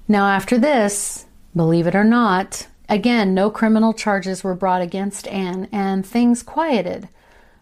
Now, 0.07 0.29
after 0.29 0.57
this, 0.57 1.25
believe 1.53 1.87
it 1.87 1.95
or 1.95 2.05
not, 2.05 2.67
again, 2.87 3.33
no 3.33 3.51
criminal 3.51 3.91
charges 3.91 4.45
were 4.45 4.55
brought 4.55 4.81
against 4.81 5.27
Anne, 5.27 5.67
and 5.73 6.05
things 6.05 6.41
quieted 6.41 7.09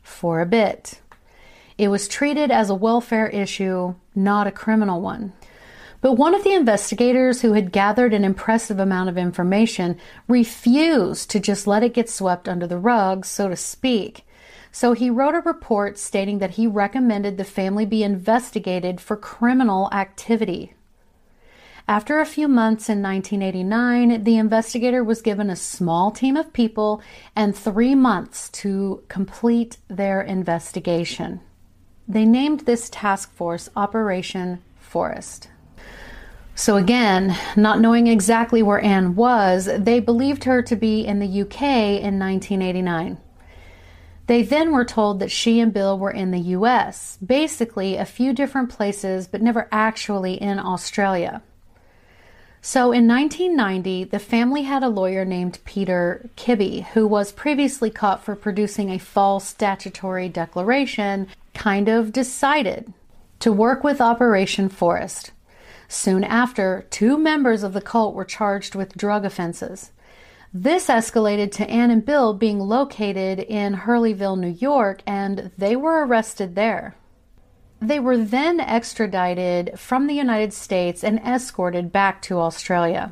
for 0.04 0.40
a 0.40 0.46
bit. 0.46 1.00
It 1.80 1.88
was 1.88 2.10
treated 2.10 2.52
as 2.52 2.70
a 2.70 2.76
welfare 2.76 3.30
issue, 3.30 3.96
not 4.14 4.48
a 4.48 4.52
criminal 4.52 5.00
one. 5.00 5.32
But 6.02 6.16
one 6.16 6.36
of 6.36 6.44
the 6.44 6.54
investigators 6.54 7.42
who 7.42 7.54
had 7.54 7.72
gathered 7.72 8.14
an 8.14 8.26
impressive 8.26 8.82
amount 8.82 9.08
of 9.08 9.18
information 9.18 9.98
refused 10.28 11.30
to 11.30 11.40
just 11.40 11.68
let 11.68 11.82
it 11.82 11.94
get 11.94 12.10
swept 12.10 12.50
under 12.50 12.68
the 12.68 12.78
rug, 12.78 13.26
so 13.26 13.48
to 13.48 13.56
speak. 13.56 14.26
So 14.74 14.92
he 14.92 15.10
wrote 15.10 15.36
a 15.36 15.40
report 15.40 15.98
stating 15.98 16.40
that 16.40 16.56
he 16.56 16.68
recommended 16.68 17.38
the 17.38 17.46
family 17.46 17.86
be 17.86 18.04
investigated 18.04 19.00
for 19.00 19.16
criminal 19.16 19.90
activity. 19.94 20.74
After 21.88 22.20
a 22.20 22.26
few 22.26 22.50
months 22.50 22.90
in 22.90 23.02
1989, 23.02 24.26
the 24.26 24.38
investigator 24.38 25.02
was 25.02 25.22
given 25.22 25.50
a 25.50 25.56
small 25.56 26.12
team 26.12 26.36
of 26.36 26.52
people 26.52 27.02
and 27.38 27.56
three 27.56 27.96
months 27.96 28.50
to 28.50 29.02
complete 29.08 29.78
their 29.88 30.22
investigation. 30.22 31.40
They 32.10 32.26
named 32.26 32.62
this 32.62 32.90
task 32.90 33.32
force 33.32 33.70
Operation 33.76 34.64
Forest. 34.80 35.50
So, 36.56 36.76
again, 36.76 37.38
not 37.56 37.80
knowing 37.80 38.08
exactly 38.08 38.64
where 38.64 38.84
Anne 38.84 39.16
was, 39.16 39.70
they 39.78 40.00
believed 40.00 40.44
her 40.46 40.64
to 40.64 40.76
be 40.76 41.06
in 41.06 41.20
the 41.20 41.42
UK 41.42 41.62
in 42.02 42.18
1989. 42.18 43.18
They 44.26 44.42
then 44.42 44.72
were 44.72 44.86
told 44.86 45.20
that 45.20 45.32
she 45.32 45.60
and 45.60 45.72
Bill 45.72 45.98
were 45.98 46.12
in 46.12 46.32
the 46.32 46.40
US, 46.58 47.18
basically 47.26 47.96
a 47.96 48.06
few 48.06 48.34
different 48.34 48.70
places, 48.70 49.28
but 49.28 49.42
never 49.42 49.68
actually 49.72 50.34
in 50.34 50.60
Australia. 50.60 51.44
So 52.62 52.92
in 52.92 53.08
1990, 53.08 54.06
the 54.06 54.20
family 54.20 54.64
had 54.64 54.84
a 54.84 54.90
lawyer 54.90 55.24
named 55.24 55.60
Peter 55.64 56.30
Kibbe, 56.36 56.86
who 56.88 57.08
was 57.08 57.32
previously 57.32 57.90
caught 57.90 58.24
for 58.24 58.36
producing 58.36 58.90
a 58.90 58.98
false 58.98 59.48
statutory 59.48 60.28
declaration, 60.28 61.28
kind 61.60 61.90
of 61.90 62.14
decided 62.14 62.94
to 63.38 63.52
work 63.52 63.84
with 63.84 64.00
Operation 64.00 64.70
Forest. 64.70 65.32
Soon 65.90 66.24
after, 66.24 66.88
two 66.90 67.18
members 67.18 67.64
of 67.64 67.74
the 67.74 67.82
cult 67.82 68.16
were 68.16 68.24
charged 68.24 68.76
with 68.76 68.96
drug 68.96 69.26
offenses. 69.26 69.92
This 70.54 70.88
escalated 70.88 71.52
to 71.52 71.70
Anne 71.70 71.92
and 71.92 72.06
Bill 72.06 72.34
being 72.34 72.60
located 72.60 73.40
in 73.40 73.74
Hurleyville, 73.74 74.40
New 74.40 74.56
York, 74.58 75.02
and 75.06 75.52
they 75.58 75.76
were 75.76 76.06
arrested 76.06 76.56
there. 76.56 76.96
They 77.82 78.00
were 78.00 78.18
then 78.18 78.62
extradited 78.62 79.78
from 79.78 80.08
the 80.08 80.16
United 80.16 80.54
States 80.54 81.04
and 81.04 81.20
escorted 81.20 81.92
back 81.92 82.22
to 82.24 82.40
Australia. 82.40 83.12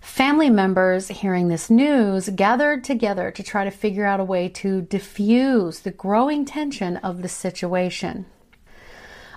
Family 0.00 0.50
members 0.50 1.08
hearing 1.08 1.48
this 1.48 1.70
news 1.70 2.30
gathered 2.30 2.82
together 2.84 3.30
to 3.30 3.42
try 3.42 3.64
to 3.64 3.70
figure 3.70 4.06
out 4.06 4.20
a 4.20 4.24
way 4.24 4.48
to 4.48 4.82
diffuse 4.82 5.80
the 5.80 5.90
growing 5.90 6.44
tension 6.44 6.96
of 6.98 7.22
the 7.22 7.28
situation. 7.28 8.26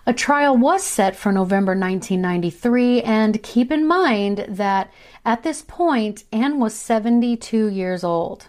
A 0.06 0.13
trial 0.13 0.58
was 0.58 0.84
set 0.84 1.15
for 1.15 1.32
November 1.32 1.71
1993, 1.71 3.02
and 3.04 3.41
keep 3.41 3.71
in 3.71 3.88
mind 3.88 4.45
that 4.49 4.91
at 5.23 5.43
this 5.43 5.62
point, 5.62 6.26
Anne 6.32 6.60
was 6.60 6.73
72 6.73 7.67
years 7.67 8.04
old. 8.04 8.47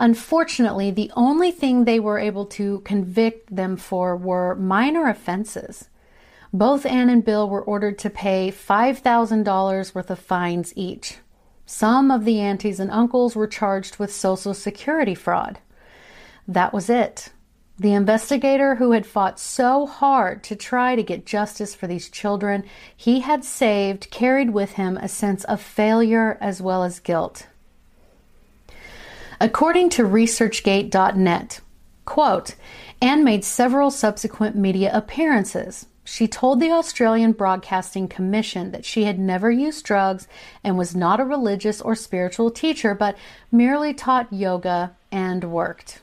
Unfortunately, 0.00 0.90
the 0.90 1.12
only 1.14 1.50
thing 1.50 1.84
they 1.84 2.00
were 2.00 2.18
able 2.18 2.46
to 2.46 2.80
convict 2.80 3.54
them 3.54 3.76
for 3.76 4.16
were 4.16 4.54
minor 4.56 5.08
offenses. 5.08 5.88
Both 6.52 6.86
Anne 6.86 7.10
and 7.10 7.24
Bill 7.24 7.48
were 7.48 7.62
ordered 7.62 7.98
to 7.98 8.10
pay 8.10 8.50
$5,000 8.50 9.94
worth 9.94 10.10
of 10.10 10.18
fines 10.18 10.72
each. 10.76 11.18
Some 11.66 12.10
of 12.10 12.24
the 12.24 12.40
aunties 12.40 12.80
and 12.80 12.90
uncles 12.90 13.36
were 13.36 13.46
charged 13.46 13.98
with 13.98 14.12
Social 14.12 14.54
Security 14.54 15.14
fraud. 15.14 15.58
That 16.46 16.72
was 16.72 16.88
it. 16.88 17.28
The 17.78 17.92
investigator 17.92 18.76
who 18.76 18.92
had 18.92 19.06
fought 19.06 19.38
so 19.38 19.86
hard 19.86 20.42
to 20.44 20.56
try 20.56 20.96
to 20.96 21.02
get 21.02 21.26
justice 21.26 21.74
for 21.74 21.86
these 21.86 22.08
children 22.08 22.64
he 22.96 23.20
had 23.20 23.44
saved 23.44 24.10
carried 24.10 24.50
with 24.50 24.72
him 24.72 24.96
a 24.96 25.08
sense 25.08 25.44
of 25.44 25.60
failure 25.60 26.38
as 26.40 26.60
well 26.60 26.82
as 26.82 26.98
guilt. 26.98 27.46
According 29.40 29.90
to 29.90 30.02
ResearchGate.net, 30.02 31.60
quote, 32.04 32.54
Anne 33.00 33.22
made 33.22 33.44
several 33.44 33.92
subsequent 33.92 34.56
media 34.56 34.90
appearances. 34.92 35.86
She 36.10 36.26
told 36.26 36.58
the 36.58 36.72
Australian 36.72 37.32
Broadcasting 37.32 38.08
Commission 38.08 38.72
that 38.72 38.86
she 38.86 39.04
had 39.04 39.18
never 39.18 39.50
used 39.50 39.84
drugs 39.84 40.26
and 40.64 40.78
was 40.78 40.96
not 40.96 41.20
a 41.20 41.24
religious 41.24 41.82
or 41.82 41.94
spiritual 41.94 42.50
teacher, 42.50 42.94
but 42.94 43.16
merely 43.52 43.92
taught 43.92 44.32
yoga 44.32 44.96
and 45.12 45.44
worked. 45.52 46.00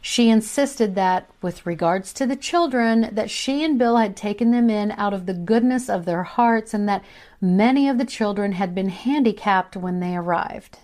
She 0.00 0.30
insisted 0.30 0.94
that, 0.94 1.28
with 1.42 1.66
regards 1.66 2.12
to 2.14 2.26
the 2.26 2.36
children, 2.36 3.08
that 3.12 3.30
she 3.30 3.64
and 3.64 3.78
Bill 3.80 3.96
had 3.96 4.16
taken 4.16 4.52
them 4.52 4.70
in 4.70 4.92
out 4.92 5.12
of 5.12 5.26
the 5.26 5.34
goodness 5.34 5.90
of 5.90 6.04
their 6.04 6.22
hearts 6.22 6.72
and 6.72 6.88
that 6.88 7.04
many 7.40 7.88
of 7.88 7.98
the 7.98 8.04
children 8.04 8.52
had 8.52 8.76
been 8.76 8.90
handicapped 8.90 9.76
when 9.76 9.98
they 9.98 10.14
arrived. 10.16 10.78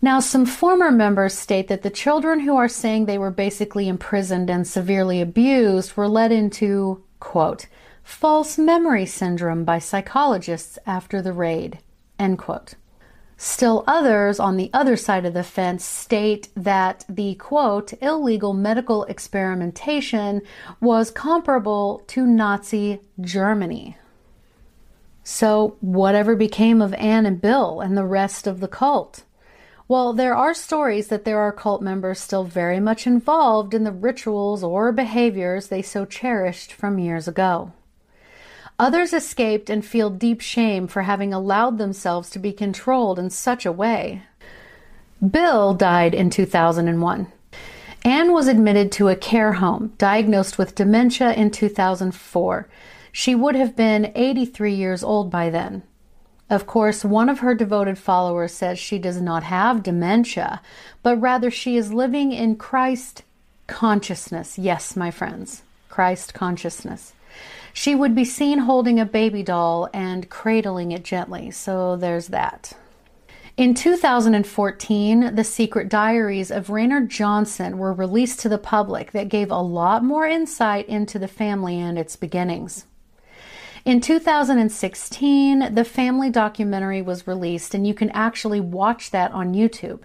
Now, 0.00 0.20
some 0.20 0.46
former 0.46 0.92
members 0.92 1.34
state 1.34 1.66
that 1.68 1.82
the 1.82 1.90
children 1.90 2.40
who 2.40 2.56
are 2.56 2.68
saying 2.68 3.06
they 3.06 3.18
were 3.18 3.32
basically 3.32 3.88
imprisoned 3.88 4.48
and 4.48 4.66
severely 4.66 5.20
abused 5.20 5.96
were 5.96 6.06
led 6.06 6.30
into, 6.30 7.02
quote, 7.18 7.66
false 8.04 8.56
memory 8.56 9.06
syndrome 9.06 9.64
by 9.64 9.80
psychologists 9.80 10.78
after 10.86 11.20
the 11.20 11.32
raid, 11.32 11.80
end 12.18 12.38
quote. 12.38 12.74
Still 13.36 13.84
others 13.86 14.40
on 14.40 14.56
the 14.56 14.70
other 14.72 14.96
side 14.96 15.24
of 15.24 15.34
the 15.34 15.44
fence 15.44 15.84
state 15.84 16.48
that 16.56 17.04
the 17.08 17.34
quote, 17.34 17.92
illegal 18.00 18.52
medical 18.52 19.04
experimentation 19.04 20.42
was 20.80 21.10
comparable 21.10 22.02
to 22.08 22.26
Nazi 22.26 23.00
Germany. 23.20 23.96
So, 25.22 25.76
whatever 25.80 26.34
became 26.34 26.80
of 26.80 26.94
Anne 26.94 27.26
and 27.26 27.40
Bill 27.40 27.80
and 27.80 27.96
the 27.96 28.06
rest 28.06 28.46
of 28.46 28.60
the 28.60 28.68
cult? 28.68 29.24
While 29.88 30.12
there 30.12 30.36
are 30.36 30.52
stories 30.52 31.08
that 31.08 31.24
there 31.24 31.38
are 31.38 31.50
cult 31.50 31.80
members 31.80 32.20
still 32.20 32.44
very 32.44 32.78
much 32.78 33.06
involved 33.06 33.72
in 33.72 33.84
the 33.84 33.90
rituals 33.90 34.62
or 34.62 34.92
behaviors 34.92 35.68
they 35.68 35.80
so 35.80 36.04
cherished 36.04 36.74
from 36.74 36.98
years 36.98 37.26
ago. 37.26 37.72
Others 38.78 39.14
escaped 39.14 39.70
and 39.70 39.82
feel 39.82 40.10
deep 40.10 40.42
shame 40.42 40.88
for 40.88 41.02
having 41.02 41.32
allowed 41.32 41.78
themselves 41.78 42.28
to 42.30 42.38
be 42.38 42.52
controlled 42.52 43.18
in 43.18 43.30
such 43.30 43.64
a 43.64 43.72
way. 43.72 44.24
Bill 45.26 45.72
died 45.72 46.14
in 46.14 46.28
2001. 46.28 47.32
Anne 48.04 48.32
was 48.34 48.46
admitted 48.46 48.92
to 48.92 49.08
a 49.08 49.16
care 49.16 49.54
home, 49.54 49.94
diagnosed 49.96 50.58
with 50.58 50.74
dementia 50.74 51.32
in 51.32 51.50
2004. 51.50 52.68
She 53.10 53.34
would 53.34 53.54
have 53.56 53.74
been 53.74 54.12
83 54.14 54.74
years 54.74 55.02
old 55.02 55.30
by 55.30 55.48
then. 55.48 55.82
Of 56.50 56.66
course, 56.66 57.04
one 57.04 57.28
of 57.28 57.40
her 57.40 57.54
devoted 57.54 57.98
followers 57.98 58.52
says 58.52 58.78
she 58.78 58.98
does 58.98 59.20
not 59.20 59.42
have 59.42 59.82
dementia, 59.82 60.62
but 61.02 61.20
rather 61.20 61.50
she 61.50 61.76
is 61.76 61.92
living 61.92 62.32
in 62.32 62.56
Christ 62.56 63.22
consciousness. 63.66 64.58
Yes, 64.58 64.96
my 64.96 65.10
friends, 65.10 65.62
Christ 65.90 66.32
consciousness. 66.32 67.12
She 67.74 67.94
would 67.94 68.14
be 68.14 68.24
seen 68.24 68.60
holding 68.60 68.98
a 68.98 69.04
baby 69.04 69.42
doll 69.42 69.88
and 69.92 70.30
cradling 70.30 70.90
it 70.92 71.04
gently, 71.04 71.50
so 71.50 71.96
there's 71.96 72.28
that. 72.28 72.72
In 73.58 73.74
2014, 73.74 75.34
the 75.34 75.44
secret 75.44 75.88
diaries 75.88 76.50
of 76.50 76.70
Raynor 76.70 77.02
Johnson 77.06 77.76
were 77.76 77.92
released 77.92 78.40
to 78.40 78.48
the 78.48 78.56
public 78.56 79.12
that 79.12 79.28
gave 79.28 79.50
a 79.50 79.60
lot 79.60 80.02
more 80.02 80.26
insight 80.26 80.88
into 80.88 81.18
the 81.18 81.28
family 81.28 81.78
and 81.78 81.98
its 81.98 82.16
beginnings. 82.16 82.86
In 83.88 84.02
2016, 84.02 85.74
the 85.74 85.82
family 85.82 86.28
documentary 86.28 87.00
was 87.00 87.26
released, 87.26 87.72
and 87.72 87.86
you 87.86 87.94
can 87.94 88.10
actually 88.10 88.60
watch 88.60 89.12
that 89.12 89.32
on 89.32 89.54
YouTube. 89.54 90.00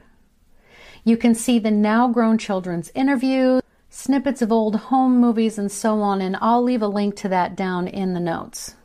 You 1.04 1.17
can 1.17 1.36
see 1.36 1.60
the 1.60 1.69
now 1.69 2.08
grown 2.08 2.38
children's 2.38 2.93
interviews, 2.96 3.62
snippets 3.89 4.41
of 4.41 4.54
old 4.54 4.78
home 4.78 5.19
movies, 5.19 5.58
and 5.58 5.69
so 5.69 6.00
on, 6.00 6.22
and 6.22 6.38
I'll 6.39 6.63
leave 6.63 6.82
a 6.82 6.88
link 6.88 7.17
to 7.17 7.28
that 7.28 7.58
down 7.58 7.89
in 7.89 8.13
the 8.13 8.22
notes. 8.22 8.76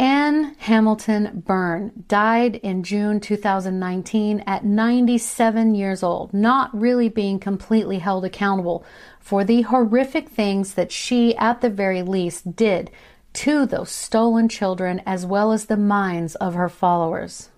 Anne 0.00 0.54
Hamilton 0.60 1.42
Byrne 1.46 2.04
died 2.08 2.56
in 2.56 2.82
June 2.82 3.20
2019 3.20 4.42
at 4.46 4.64
97 4.64 5.74
years 5.74 6.02
old, 6.02 6.32
not 6.32 6.74
really 6.74 7.10
being 7.10 7.38
completely 7.38 7.98
held 7.98 8.24
accountable 8.24 8.82
for 9.18 9.44
the 9.44 9.60
horrific 9.60 10.30
things 10.30 10.72
that 10.72 10.90
she, 10.90 11.36
at 11.36 11.60
the 11.60 11.68
very 11.68 12.00
least, 12.00 12.56
did 12.56 12.90
to 13.34 13.66
those 13.66 13.90
stolen 13.90 14.48
children 14.48 15.02
as 15.04 15.26
well 15.26 15.52
as 15.52 15.66
the 15.66 15.76
minds 15.76 16.34
of 16.36 16.54
her 16.54 16.70
followers. 16.70 17.50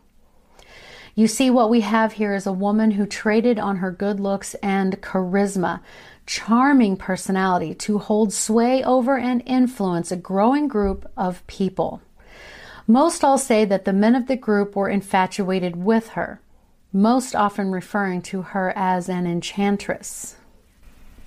You 1.15 1.29
see, 1.29 1.49
what 1.49 1.71
we 1.71 1.83
have 1.83 2.15
here 2.15 2.35
is 2.35 2.49
a 2.49 2.53
woman 2.53 2.91
who 2.91 3.07
traded 3.07 3.61
on 3.61 3.77
her 3.77 3.93
good 3.93 4.19
looks 4.19 4.55
and 4.55 5.01
charisma, 5.01 5.81
charming 6.27 6.97
personality 6.97 7.73
to 7.77 7.99
hold 7.99 8.33
sway 8.33 8.83
over 8.83 9.17
and 9.17 9.45
influence 9.47 10.11
a 10.11 10.17
growing 10.17 10.67
group 10.67 11.09
of 11.17 11.47
people. 11.47 12.03
Most 12.93 13.25
all 13.25 13.39
say 13.39 13.65
that 13.65 13.87
the 13.87 13.93
men 13.95 14.15
of 14.15 14.27
the 14.27 14.37
group 14.37 14.77
were 14.77 14.91
infatuated 14.91 15.77
with 15.77 16.09
her, 16.09 16.43
most 16.93 17.35
often 17.35 17.71
referring 17.71 18.21
to 18.21 18.43
her 18.43 18.71
as 18.77 19.09
an 19.09 19.27
enchantress. 19.27 20.37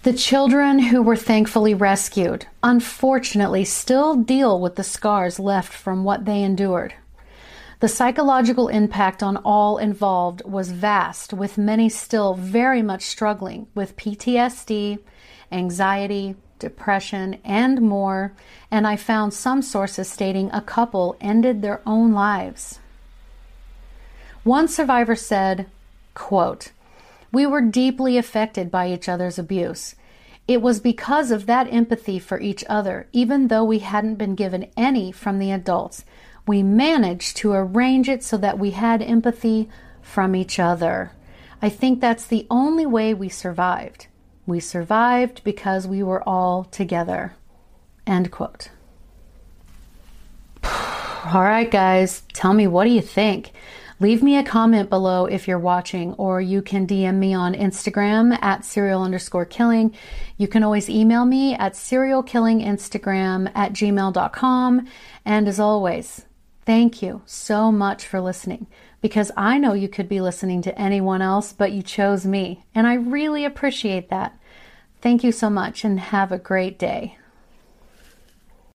The 0.04 0.14
children 0.14 0.78
who 0.78 1.02
were 1.02 1.16
thankfully 1.16 1.74
rescued, 1.74 2.46
unfortunately, 2.62 3.66
still 3.66 4.14
deal 4.14 4.62
with 4.62 4.76
the 4.76 4.84
scars 4.84 5.40
left 5.40 5.74
from 5.74 6.04
what 6.04 6.26
they 6.26 6.44
endured. 6.44 6.94
The 7.80 7.88
psychological 7.88 8.68
impact 8.68 9.24
on 9.24 9.38
all 9.38 9.80
involved 9.80 10.44
was 10.46 10.70
vast, 10.70 11.34
with 11.34 11.58
many 11.58 11.90
still 11.90 12.36
very 12.36 12.84
much 12.84 13.02
struggling 13.02 13.66
with 13.74 13.98
PTSD, 13.98 15.00
anxiety, 15.52 16.36
depression, 16.60 17.40
and 17.44 17.82
more, 17.82 18.34
and 18.72 18.88
I 18.88 18.96
found 18.96 19.34
some 19.34 19.62
sources 19.62 20.10
stating 20.10 20.50
a 20.52 20.62
couple 20.62 21.16
ended 21.20 21.62
their 21.62 21.82
own 21.86 22.14
lives. 22.14 22.80
One 24.44 24.68
survivor 24.68 25.16
said, 25.16 25.68
quote, 26.14 26.72
We 27.32 27.46
were 27.46 27.62
deeply 27.62 28.18
affected 28.18 28.70
by 28.70 28.92
each 28.92 29.10
other's 29.10 29.40
abuse. 29.40 29.96
It 30.48 30.62
was 30.62 30.80
because 30.80 31.32
of 31.32 31.48
that 31.48 31.72
empathy 31.74 32.20
for 32.20 32.40
each 32.40 32.64
other, 32.70 33.08
even 33.12 33.48
though 33.48 33.64
we 33.64 33.80
hadn't 33.80 34.16
been 34.16 34.36
given 34.36 34.70
any 34.78 35.12
from 35.12 35.40
the 35.40 35.52
adults. 35.52 36.06
We 36.48 36.62
managed 36.62 37.38
to 37.38 37.54
arrange 37.54 38.08
it 38.08 38.24
so 38.24 38.38
that 38.38 38.60
we 38.60 38.72
had 38.72 39.02
empathy 39.02 39.68
from 40.04 40.36
each 40.36 40.60
other. 40.60 41.12
I 41.62 41.70
think 41.70 42.00
that's 42.00 42.28
the 42.28 42.46
only 42.52 42.86
way 42.86 43.14
we 43.14 43.30
survived. 43.30 44.06
We 44.46 44.60
survived 44.60 45.44
because 45.44 45.88
we 45.88 46.04
were 46.04 46.28
all 46.28 46.66
together. 46.66 47.34
End 48.06 48.32
quote. 48.32 48.70
All 50.64 51.42
right, 51.42 51.70
guys, 51.70 52.22
tell 52.34 52.54
me 52.54 52.68
what 52.68 52.84
do 52.84 52.92
you 52.92 53.02
think? 53.02 53.52
Leave 54.00 54.22
me 54.22 54.38
a 54.38 54.44
comment 54.44 54.90
below 54.90 55.26
if 55.26 55.48
you're 55.48 55.58
watching, 55.58 56.14
or 56.14 56.42
you 56.42 56.62
can 56.62 56.86
DM 56.86 57.16
me 57.16 57.34
on 57.34 57.54
Instagram 57.54 58.38
at 58.44 58.66
serial 58.66 59.02
underscore 59.02 59.46
killing. 59.46 59.96
You 60.38 60.48
can 60.48 60.64
always 60.64 60.90
email 60.90 61.26
me 61.26 61.56
at 61.56 61.74
serialkillinginstagram 61.74 63.52
at 63.56 63.72
gmail.com. 63.72 64.88
And 65.24 65.48
as 65.48 65.60
always, 65.60 66.26
thank 66.66 67.02
you 67.02 67.22
so 67.26 67.72
much 67.72 68.06
for 68.06 68.20
listening 68.20 68.68
because 69.06 69.32
I 69.38 69.60
know 69.60 69.74
you 69.74 69.88
could 69.88 70.10
be 70.10 70.20
listening 70.20 70.64
to 70.64 70.76
anyone 70.82 71.22
else, 71.22 71.54
but 71.54 71.72
you 71.72 71.84
chose 71.84 72.26
me, 72.26 72.66
and 72.74 72.88
I 72.88 72.96
really 72.96 73.46
appreciate 73.46 74.10
that. 74.10 74.36
Thank 75.00 75.24
you 75.24 75.32
so 75.32 75.48
much 75.48 75.86
and 75.86 76.00
have 76.00 76.32
a 76.32 76.40
great 76.40 76.80
day. 76.80 77.20